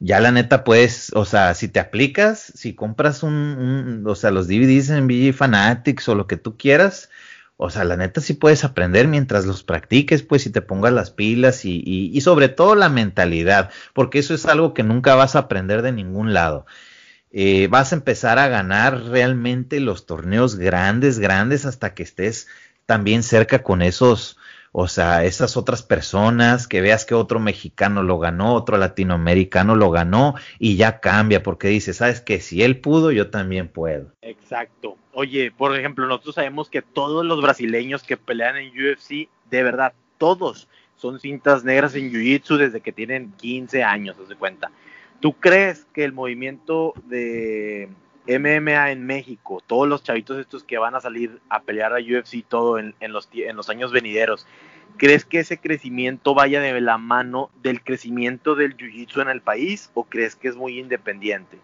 [0.01, 4.49] ya la neta puedes, o sea, si te aplicas, si compras un, o sea, los
[4.49, 7.09] DVDs en VG Fanatics o lo que tú quieras,
[7.57, 11.11] o sea, la neta sí puedes aprender mientras los practiques, pues, si te pongas las
[11.11, 15.37] pilas y, y, y sobre todo la mentalidad, porque eso es algo que nunca vas
[15.37, 16.67] a aprender de ningún lado.
[17.31, 22.47] Eh, vas a empezar a ganar realmente los torneos grandes, grandes, hasta que estés
[22.85, 24.37] también cerca con esos,
[24.73, 29.91] o sea, esas otras personas, que veas que otro mexicano lo ganó, otro latinoamericano lo
[29.91, 34.13] ganó y ya cambia porque dice, sabes que si él pudo, yo también puedo.
[34.23, 34.97] Exacto.
[35.13, 39.93] Oye, por ejemplo, nosotros sabemos que todos los brasileños que pelean en UFC, de verdad,
[40.17, 44.71] todos son cintas negras en Jiu-Jitsu desde que tienen 15 años, se cuenta.
[45.21, 47.91] ¿Tú crees que el movimiento de
[48.27, 52.45] MMA en México, todos los chavitos estos que van a salir a pelear a UFC
[52.49, 54.47] todo en, los, en los años venideros,
[54.97, 59.91] ¿crees que ese crecimiento vaya de la mano del crecimiento del Jiu-Jitsu en el país
[59.95, 61.59] o crees que es muy independiente?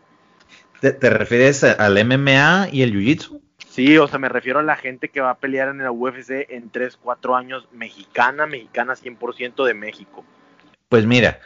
[0.81, 3.41] ¿Te, refieres al MMA y el Jiu-Jitsu?
[3.69, 6.47] Sí, o sea, me refiero a la gente que va a pelear en la UFC
[6.49, 10.25] en 3, 4 años, mexicana, mexicana 100% de México.
[10.89, 11.41] Pues mira,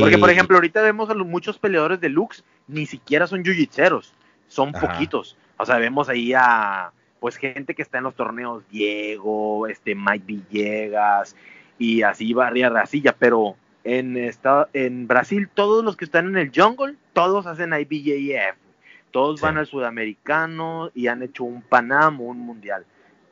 [0.00, 4.12] Porque, por ejemplo, ahorita vemos a los muchos peleadores de Lux, ni siquiera son jiu-jitseros
[4.54, 5.36] son poquitos.
[5.56, 10.24] O sea, vemos ahí a pues gente que está en los torneos, Diego, este Mike
[10.26, 11.34] Villegas
[11.78, 16.52] y así Barria Racilla, pero en esta, en Brasil todos los que están en el
[16.54, 18.56] jungle, todos hacen IBJF.
[19.10, 22.84] Todos van al sudamericano y han hecho un Panam o un mundial.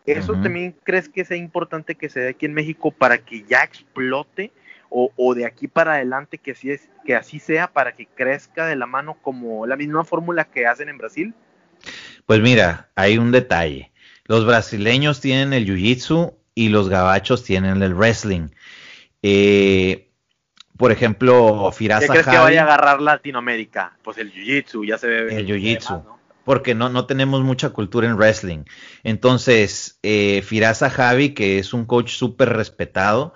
[0.07, 3.63] ¿Eso también crees que sea importante que se dé aquí en México para que ya
[3.63, 4.53] explote
[4.93, 8.77] o, de aquí para adelante que así, es, que así sea para que crezca de
[8.77, 11.35] la mano como la misma fórmula que hacen en Brasil?
[12.27, 13.93] Pues mira, hay un detalle.
[14.25, 18.49] Los brasileños tienen el jiu-jitsu y los gabachos tienen el wrestling.
[19.23, 20.11] Eh,
[20.77, 23.97] por ejemplo, Firasa ¿Qué crees que vaya a agarrar Latinoamérica?
[24.03, 25.37] Pues el jiu-jitsu, ya se ve.
[25.37, 26.05] El jiu-jitsu.
[26.45, 28.65] Porque no, no tenemos mucha cultura en wrestling.
[29.05, 33.33] Entonces, eh, Firasa Javi, que es un coach súper respetado,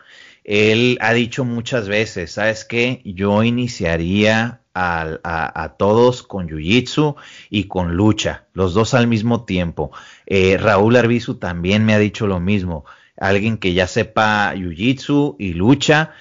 [0.47, 3.03] él ha dicho muchas veces, ¿sabes qué?
[3.05, 7.17] Yo iniciaría a, todos con Jiu-Jitsu
[7.51, 9.91] y con lucha, los dos al mismo tiempo.
[10.25, 12.85] Eh, Raúl Arbizu también me ha dicho lo mismo.
[13.17, 16.13] Alguien que ya sepa Jiu-Jitsu y lucha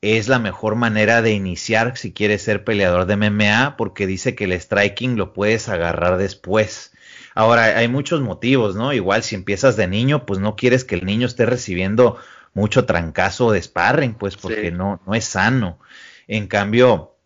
[0.00, 4.44] es la mejor manera de iniciar si quieres ser peleador de MMA porque dice que
[4.44, 6.92] el striking lo puedes agarrar después.
[7.32, 8.92] Ahora, hay muchos motivos, ¿no?
[8.92, 12.18] Igual si empiezas de niño, pues no quieres que el niño esté recibiendo
[12.58, 15.78] mucho trancazo de sparring, pues porque no, no es sano.
[16.26, 17.16] En cambio,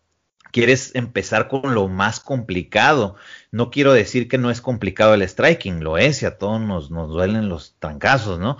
[0.51, 3.15] quieres empezar con lo más complicado.
[3.51, 6.91] No quiero decir que no es complicado el striking, lo es, y a todos nos,
[6.91, 8.57] nos duelen los trancazos, ¿no?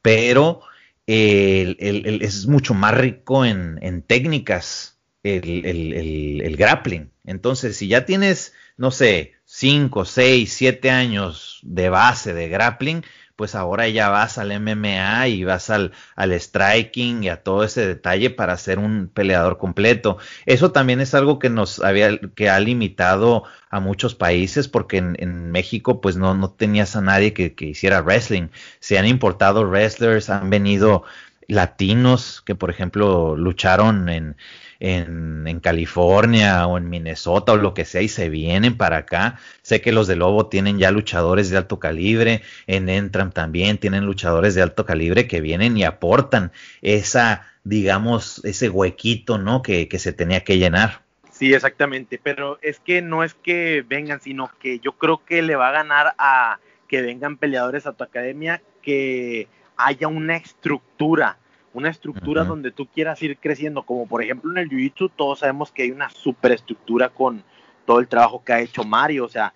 [0.00, 0.62] Pero
[1.06, 7.10] es mucho más rico en, en técnicas el, grappling.
[7.24, 13.04] Entonces, si ya tienes, no sé, 5, 6, 7 años de base de grappling,
[13.36, 17.86] pues ahora ya vas al MMA y vas al, al striking y a todo ese
[17.86, 20.18] detalle para ser un peleador completo.
[20.46, 25.50] Eso también es algo que nos había, que ha limitado a muchos países, porque en,
[25.50, 28.48] México, pues no, no tenías a nadie que, que hiciera wrestling.
[28.80, 31.04] Se han importado wrestlers, han venido
[31.48, 34.36] latinos que, por ejemplo, lucharon en,
[34.80, 39.38] en, California o en Minnesota o lo que sea y se vienen para acá.
[39.62, 44.04] Sé que los de Lobo tienen ya luchadores de alto calibre, en Entram también tienen
[44.04, 46.52] luchadores de alto calibre que vienen y aportan
[46.82, 49.62] esa, digamos, ese huequito, ¿no?
[49.62, 51.02] Que, que se tenía que llenar.
[51.30, 55.56] Sí, exactamente, pero es que no es que vengan, sino que yo creo que le
[55.56, 61.38] va a ganar a que vengan peleadores a tu academia, que haya una estructura,
[61.74, 65.72] una estructura donde tú quieras ir creciendo, como por ejemplo en el Jiu-Jitsu todos sabemos
[65.72, 67.42] que hay una superestructura con
[67.84, 69.52] todo el trabajo que ha hecho Mario, o sea,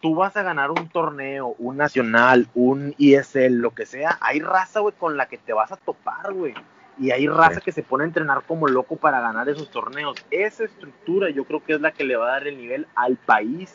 [0.00, 4.80] tú vas a ganar un torneo, un nacional, un ISL, lo que sea, hay raza,
[4.80, 6.54] güey, con la que te vas a topar, güey.
[6.98, 10.16] Y hay raza que se pone a entrenar como loco para ganar esos torneos.
[10.30, 13.16] Esa estructura yo creo que es la que le va a dar el nivel al
[13.16, 13.72] país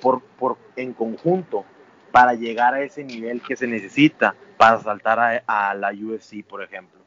[0.00, 1.64] por, por, en conjunto
[2.10, 6.62] para llegar a ese nivel que se necesita para saltar a, a la UFC, por
[6.62, 6.97] ejemplo.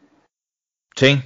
[1.01, 1.23] Sí,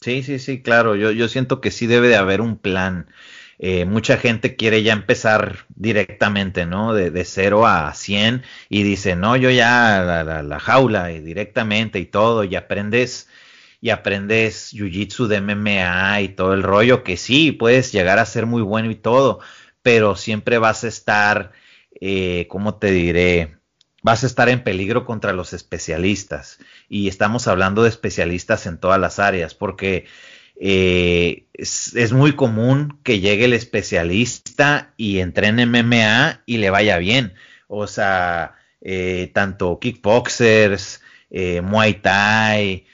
[0.00, 0.96] sí, sí, sí, claro.
[0.96, 3.10] Yo, yo siento que sí debe de haber un plan.
[3.58, 6.94] Eh, mucha gente quiere ya empezar directamente, ¿no?
[6.94, 11.98] De, de 0 a 100 y dice, no, yo ya la, la, jaula y directamente
[11.98, 13.28] y todo, y aprendes,
[13.82, 18.46] y aprendes jiu-jitsu de MMA y todo el rollo, que sí, puedes llegar a ser
[18.46, 19.40] muy bueno y todo,
[19.82, 21.52] pero siempre vas a estar,
[22.00, 23.57] eh, ¿cómo te diré?
[24.02, 26.58] Vas a estar en peligro contra los especialistas.
[26.88, 30.06] Y estamos hablando de especialistas en todas las áreas, porque
[30.60, 37.34] eh, es, muy común que llegue el especialista y entrene MMA y le vaya bien.
[37.66, 42.86] O sea, eh, tanto kickboxers, eh, muay thai,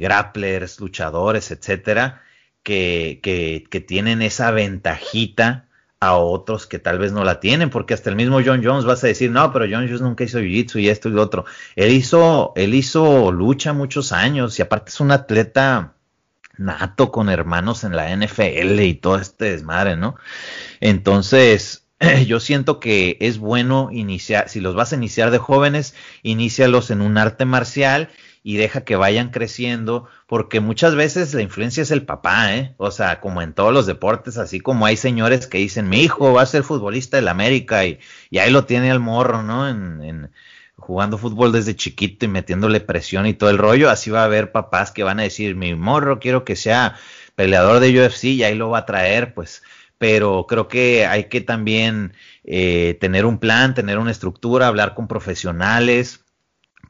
[0.00, 2.22] grapplers, luchadores, etcétera,
[2.62, 5.69] que, que, que tienen esa ventajita
[6.02, 9.04] a otros que tal vez no la tienen, porque hasta el mismo John Jones vas
[9.04, 11.44] a decir, no, pero John Jones nunca hizo jiu-jitsu y esto y lo otro.
[11.76, 15.92] Él hizo, él hizo lucha muchos años y aparte es un atleta
[16.56, 20.16] nato con hermanos en la NFL y todo este desmadre, ¿no?
[20.80, 21.86] Entonces,
[22.26, 27.02] yo siento que es bueno iniciar, si los vas a iniciar de jóvenes, inícialos en
[27.02, 28.08] un arte marcial
[28.42, 32.74] y deja que vayan creciendo, porque muchas veces la influencia es el papá, ¿eh?
[32.78, 36.32] O sea, como en todos los deportes, así como hay señores que dicen, mi hijo
[36.32, 37.98] va a ser futbolista del América y,
[38.30, 39.68] y ahí lo tiene al morro, ¿no?
[39.68, 40.30] En, en,
[40.76, 44.50] jugando fútbol desde chiquito y metiéndole presión y todo el rollo, así va a haber
[44.52, 46.96] papás que van a decir, mi morro quiero que sea
[47.34, 49.62] peleador de UFC y ahí lo va a traer, pues
[50.00, 52.14] pero creo que hay que también
[52.44, 56.24] eh, tener un plan, tener una estructura, hablar con profesionales,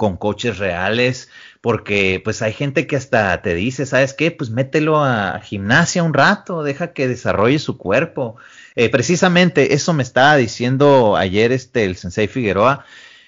[0.01, 1.29] con coaches reales,
[1.61, 4.31] porque pues hay gente que hasta te dice, ¿sabes qué?
[4.31, 8.37] Pues mételo a gimnasia un rato, deja que desarrolle su cuerpo.
[8.77, 12.87] Eh, precisamente eso me estaba diciendo ayer este el Sensei Figueroa.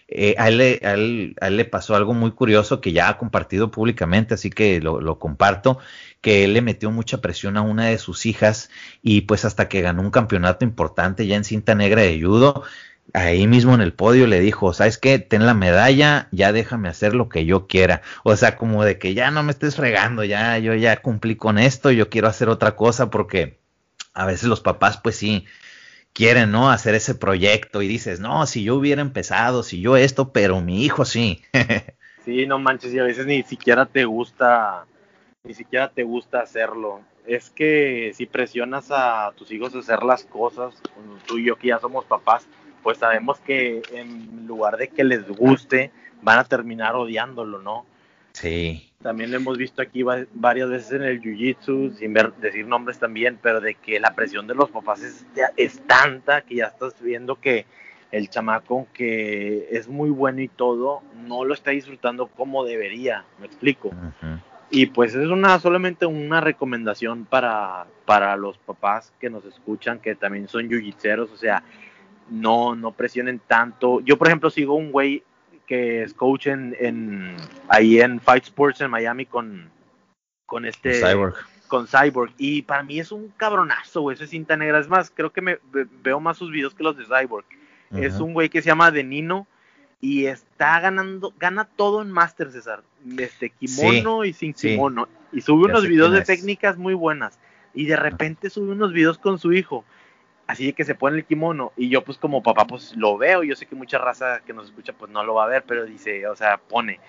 [0.09, 4.81] Eh, a, él, le pasó algo muy curioso que ya ha compartido públicamente, así que
[4.81, 5.79] lo, lo comparto,
[6.23, 8.70] que él le metió mucha presión a una de sus hijas
[9.03, 12.62] y pues hasta que ganó un campeonato importante ya en cinta negra de judo,
[13.12, 15.18] ahí mismo en el podio le dijo, ¿sabes qué?
[15.18, 18.03] Ten la medalla, ya déjame hacer lo que yo quiera.
[18.24, 21.59] O sea, como de que ya no me estés fregando, ya yo ya cumplí con
[21.59, 23.59] esto, yo quiero hacer otra cosa porque
[24.14, 25.46] a veces los papás pues sí
[26.12, 26.70] quieren, ¿no?
[26.70, 30.84] Hacer ese proyecto y dices, no, si yo hubiera empezado, si yo esto, pero mi
[30.84, 31.42] hijo sí.
[32.24, 34.84] sí, no manches, y a veces ni siquiera te gusta,
[35.44, 37.00] ni siquiera te gusta hacerlo.
[37.26, 40.74] Es que si presionas a tus hijos a hacer las cosas,
[41.26, 42.46] tú y yo que ya somos papás,
[42.83, 45.91] pues sabemos que en lugar de que les guste,
[46.22, 47.87] van a terminar odiándolo, ¿no?
[48.33, 48.91] Sí.
[49.03, 53.61] También lo hemos visto aquí varias veces en el Jiu-Jitsu, sin decir nombres también, pero
[53.61, 55.26] de que la presión de los papás es,
[55.57, 57.66] es tanta que ya estás viendo que
[58.12, 63.47] el chamaco, que es muy bueno y todo, no lo está disfrutando como debería, me
[63.47, 63.91] explico.
[64.70, 70.14] Y pues es una solamente una recomendación para, para los papás que nos escuchan, que
[70.14, 71.62] también son jiu-jitseros, o sea,
[72.33, 74.01] no, no presionen tanto.
[74.01, 75.22] Yo, por ejemplo, sigo un güey
[75.66, 77.37] que es coach en,
[77.68, 79.70] ahí en Fight Sports en Miami con,
[80.47, 80.95] con este...
[80.95, 81.35] Cyborg.
[81.68, 82.33] Con Cyborg.
[82.37, 84.78] Y para mí es un cabronazo, güey, ese cinta negra.
[84.78, 85.59] Es más, creo que me
[86.03, 87.45] veo más sus videos que los de Cyborg.
[87.93, 89.47] Es un güey que se llama Denino
[90.01, 92.83] y está ganando, gana todo en Master, César.
[93.18, 95.09] Este kimono y sin kimono.
[95.30, 97.39] Y sube unos videos de técnicas muy buenas.
[97.74, 99.85] Y de repente sube unos videos con su hijo.
[100.53, 101.72] Así de que se pone el kimono.
[101.76, 103.42] Y yo, pues, como papá, pues lo veo.
[103.42, 105.64] Yo sé que mucha raza que nos escucha, pues no lo va a ver.
[105.66, 107.00] Pero dice, o sea, pone.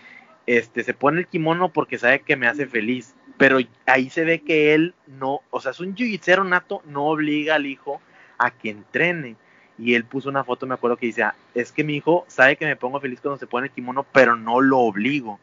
[0.45, 3.15] Este, se pone el kimono porque sabe que me hace feliz.
[3.37, 7.55] Pero ahí se ve que él no, o sea, es un jiu nato, no obliga
[7.55, 7.99] al hijo
[8.37, 9.35] a que entrene
[9.77, 11.25] y él puso una foto, me acuerdo que dice,
[11.55, 14.35] es que mi hijo sabe que me pongo feliz cuando se pone el kimono, pero
[14.35, 15.39] no lo obligo.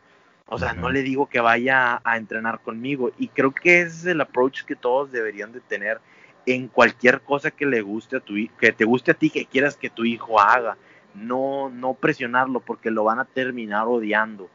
[0.46, 3.12] O sea, no le digo que vaya a entrenar conmigo.
[3.18, 6.00] Y creo que ese es el approach que todos deberían de tener
[6.46, 9.76] en cualquier cosa que le guste a tu que te guste a ti, que quieras
[9.76, 10.76] que tu hijo haga.
[11.14, 14.48] No, no presionarlo porque lo van a terminar odiando.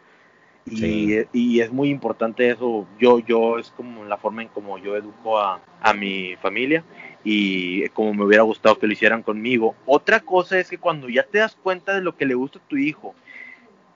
[0.68, 2.88] Y, y, es muy importante eso.
[3.00, 6.84] Yo, yo es como la forma en como yo educo a, a mi familia
[7.24, 9.76] y como me hubiera gustado que lo hicieran conmigo.
[9.86, 12.68] Otra cosa es que cuando ya te das cuenta de lo que le gusta a
[12.68, 13.14] tu hijo,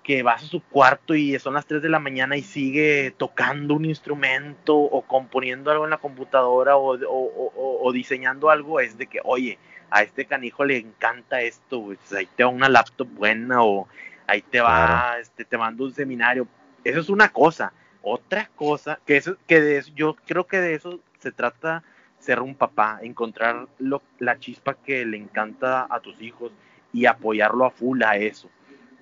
[0.04, 3.76] que vas a su cuarto y son las 3 de la mañana y sigue tocando
[3.76, 9.60] un instrumento o componiendo algo en la computadora o, diseñando algo, es de que, oye,
[9.92, 13.88] a este canijo le encanta esto, pues ahí te va una laptop buena o
[14.28, 16.48] ahí te va, este, te mando un seminario.
[16.84, 17.74] Eso es una cosa.
[18.02, 21.84] Otra cosa, que, eso, que de eso, yo creo que de eso se trata
[22.20, 26.52] ser un papá, encontrar lo, la chispa que le encanta a tus hijos
[26.94, 28.50] y apoyarlo a full a eso.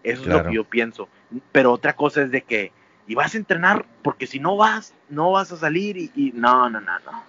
[0.03, 1.09] Eso es lo que yo pienso.
[1.51, 2.71] Pero otra cosa es de que,
[3.07, 6.79] y vas a entrenar, porque si no vas, no vas a salir y, no, no,
[6.81, 7.23] no, no.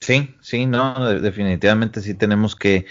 [0.00, 2.86] Sí, sí, no, definitivamente sí tenemos que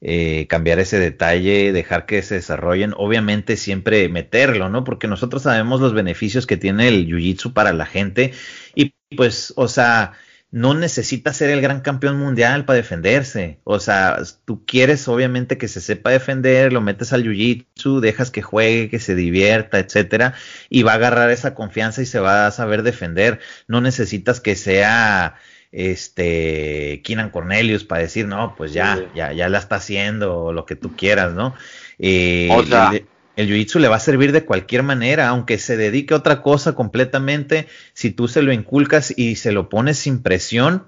[0.00, 4.84] eh, cambiar ese detalle, dejar que se desarrollen, obviamente siempre meterlo, ¿no?
[4.84, 8.32] Porque nosotros sabemos los beneficios que tiene el Jiu-Jitsu para la gente
[8.74, 10.12] y pues, o sea,
[10.54, 13.58] no necesita ser el gran campeón mundial para defenderse.
[13.64, 18.40] O sea, tú quieres obviamente que se sepa defender, lo metes al jiu-jitsu, dejas que
[18.40, 20.34] juegue, que se divierta, etcétera,
[20.70, 23.40] y va a agarrar esa confianza y se va a saber defender.
[23.66, 25.34] No necesitas que sea
[25.72, 30.76] este Keenan Cornelius para decir, no, pues ya, ya, ya la está haciendo, lo que
[30.76, 31.56] tú quieras, ¿no?
[31.98, 32.92] Eh, o sea,
[33.36, 36.74] el jiu-jitsu le va a servir de cualquier manera, aunque se dedique a otra cosa
[36.74, 40.84] completamente, si tú se lo inculcas y se lo pones sin presión,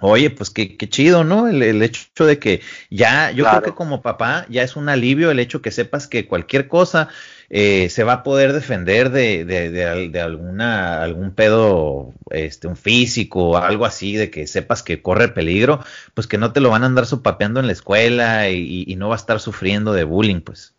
[0.00, 1.48] oye, pues qué, qué chido, ¿no?
[1.48, 2.60] El, hecho de que
[2.90, 6.26] ya, yo creo que como papá ya es un alivio el hecho que sepas que
[6.26, 7.08] cualquier cosa
[7.50, 13.50] eh, se va a poder defender de, de, de, alguna, algún pedo, este, un físico
[13.50, 16.82] o algo así, de que sepas que corre peligro, pues que no te lo van
[16.82, 20.40] a andar sopapeando en la escuela y, y no va a estar sufriendo de bullying,
[20.40, 20.74] pues.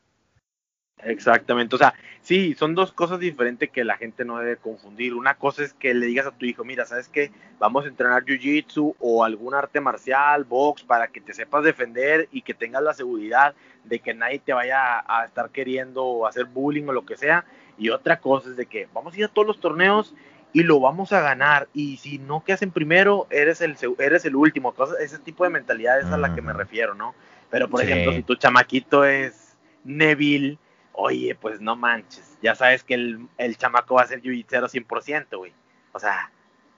[1.04, 5.14] Exactamente, o sea, sí, son dos cosas diferentes que la gente no debe confundir.
[5.14, 7.32] Una cosa es que le digas a tu hijo, mira, ¿sabes qué?
[7.60, 12.42] Vamos a entrenar jiu-jitsu o algún arte marcial, box, para que te sepas defender y
[12.42, 16.94] que tengas la seguridad de que nadie te vaya a estar queriendo hacer bullying o
[16.94, 17.46] lo que sea.
[17.78, 20.14] Y otra cosa es de que vamos a ir a todos los torneos
[20.54, 21.68] y lo vamos a ganar.
[21.74, 24.74] Y si no quedas en primero, eres el, eres el último.
[25.00, 27.16] ese tipo de mentalidad es a la que me refiero, ¿no?
[27.50, 30.58] Pero, por ejemplo, si tu chamaquito es Neville
[30.94, 35.38] oye, pues no manches, ya sabes que el, el chamaco va a ser jiu 100%,
[35.38, 35.54] güey.
[35.94, 36.32] O sea,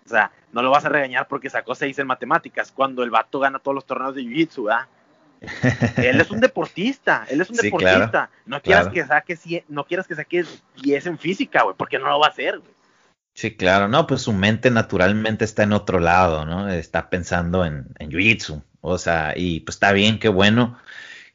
[0.06, 3.40] o sea, no lo vas a regañar porque sacó 6 en matemáticas, cuando el vato
[3.40, 4.88] gana todos los torneos de jiu-jitsu, ¿ah?
[5.98, 8.30] él es un deportista, él es un deportista.
[8.46, 10.46] no quieras que saque no quieras que saque
[10.82, 12.72] 10 en física, güey, porque no lo va a hacer, güey.
[13.36, 16.70] Sí, claro, no, pues su mente naturalmente está en otro lado, ¿no?
[16.70, 18.64] Está pensando en, en jiu-jitsu.
[18.80, 20.78] O sea, y pues está bien, qué bueno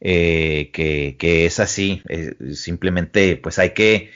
[0.00, 2.02] eh, que, es así.
[2.08, 4.10] Eh, simplemente, pues hay que.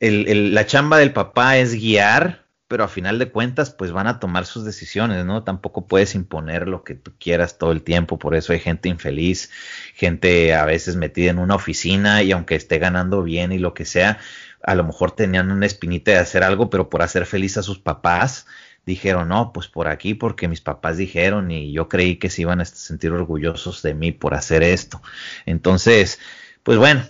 [0.00, 4.46] la chamba del papá es guiar, pero a final de cuentas, pues van a tomar
[4.46, 5.44] sus decisiones, ¿no?
[5.44, 9.50] Tampoco puedes imponer lo que tú quieras todo el tiempo, por eso hay gente infeliz,
[9.94, 13.84] gente a veces metida en una oficina y aunque esté ganando bien y lo que
[13.84, 14.18] sea,
[14.62, 17.78] a lo mejor tenían una espinita de hacer algo, pero por hacer feliz a sus
[17.78, 18.46] papás,
[18.86, 22.60] dijeron, no, pues por aquí, porque mis papás dijeron y yo creí que se iban
[22.60, 25.00] a sentir orgullosos de mí por hacer esto.
[25.46, 26.18] Entonces,
[26.62, 27.04] pues bueno,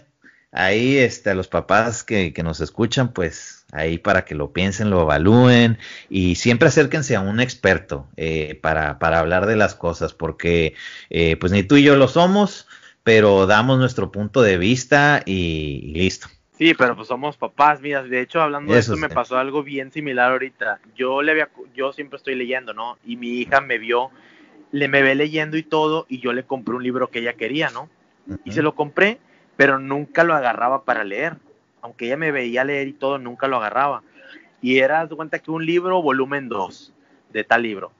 [0.52, 5.02] ahí este, los papás que, que nos escuchan, pues ahí para que lo piensen, lo
[5.02, 5.78] evalúen
[6.10, 10.74] y siempre acérquense a un experto eh, para, para, hablar de las cosas, porque
[11.10, 12.68] eh, pues ni tú y yo lo somos,
[13.02, 16.28] pero damos nuestro punto de vista y listo.
[16.62, 19.90] Sí, pero pues somos papás, mira, de hecho hablando de eso me pasó algo bien
[19.90, 20.78] similar ahorita.
[20.94, 22.98] Yo le había, yo siempre estoy leyendo, ¿no?
[23.04, 24.12] Y mi hija me vio,
[24.70, 27.70] le me ve leyendo y todo, y yo le compré un libro que ella quería,
[27.70, 27.88] ¿no?
[28.44, 29.18] Y se lo compré,
[29.56, 31.34] pero nunca lo agarraba para leer.
[31.80, 34.04] Aunque ella me veía leer y todo, nunca lo agarraba.
[34.60, 36.92] Y era, de cuenta que un libro, volumen 2,
[37.32, 37.90] de tal libro.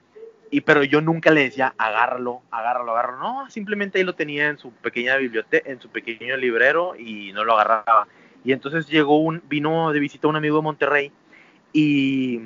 [0.51, 3.19] y pero yo nunca le decía, agárralo, agárralo, agárralo.
[3.19, 7.43] No, simplemente ahí lo tenía en su pequeña biblioteca, en su pequeño librero y no
[7.43, 8.07] lo agarraba.
[8.43, 11.11] Y entonces llegó un, vino de visita un amigo de Monterrey
[11.71, 12.41] y,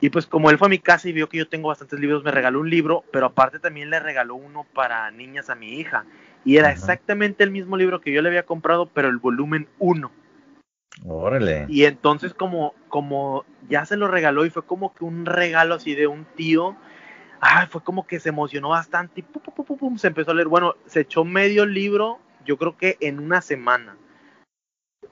[0.00, 2.24] y pues como él fue a mi casa y vio que yo tengo bastantes libros,
[2.24, 6.04] me regaló un libro, pero aparte también le regaló uno para niñas a mi hija.
[6.44, 10.10] Y era exactamente el mismo libro que yo le había comprado, pero el volumen 1.
[11.06, 11.66] Órale.
[11.68, 15.94] Y entonces como, como ya se lo regaló y fue como que un regalo así
[15.94, 16.76] de un tío,
[17.40, 20.48] ay, fue como que se emocionó bastante y pum, pum, pum, se empezó a leer.
[20.48, 23.96] Bueno, se echó medio libro, yo creo que en una semana.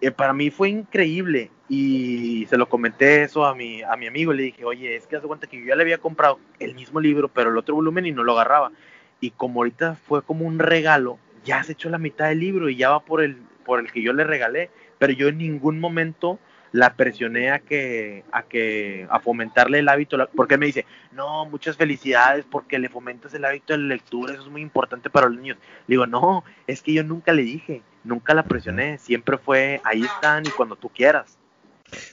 [0.03, 4.32] Eh, para mí fue increíble y se lo comenté eso a mi, a mi amigo.
[4.32, 6.98] Le dije, oye, es que hace cuenta que yo ya le había comprado el mismo
[6.98, 8.72] libro, pero el otro volumen y no lo agarraba.
[9.20, 12.74] Y como ahorita fue como un regalo, ya se echó la mitad del libro y
[12.74, 14.70] ya va por el, por el que yo le regalé.
[14.98, 16.40] Pero yo en ningún momento
[16.72, 21.76] la presioné a que, a que, a fomentarle el hábito, porque me dice, no, muchas
[21.76, 25.36] felicidades porque le fomentas el hábito de la lectura, eso es muy importante para los
[25.36, 25.58] niños.
[25.86, 30.02] Le digo, no, es que yo nunca le dije, nunca la presioné, siempre fue, ahí
[30.02, 31.38] están y cuando tú quieras.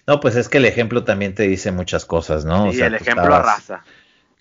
[0.06, 2.72] No, pues es que el ejemplo también te dice muchas cosas, ¿no?
[2.74, 3.86] Sí, el ejemplo arrasa.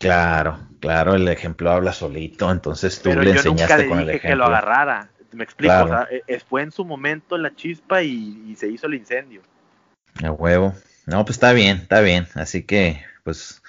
[0.01, 4.31] Claro, claro, el ejemplo habla solito, entonces tú le enseñaste con el ejemplo.
[4.31, 8.55] que lo agarrara, me explico, o sea, e, fue en su momento la chispa y
[8.57, 9.43] se hizo el incendio.
[10.23, 10.75] A huevo.
[11.07, 12.27] No, pues está bien, está bien.
[12.35, 13.63] Así que, pues,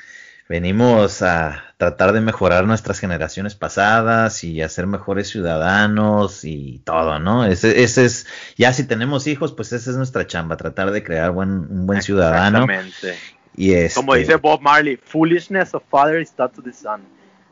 [0.49, 7.19] venimos a tratar de mejorar nuestras generaciones pasadas y a ser mejores ciudadanos y todo,
[7.19, 7.45] ¿no?
[7.45, 8.27] Ese, ese es,
[8.57, 12.01] ya si tenemos hijos, pues esa es nuestra chamba, tratar de crear buen, un buen
[12.01, 12.63] ciudadano.
[12.63, 13.15] Exactamente.
[13.55, 17.01] Y este, Como dice Bob Marley, foolishness of father is taught to the son.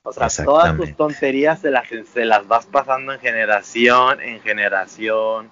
[0.04, 5.52] O sea, todas tus tonterías se las, se las vas pasando en generación, en generación,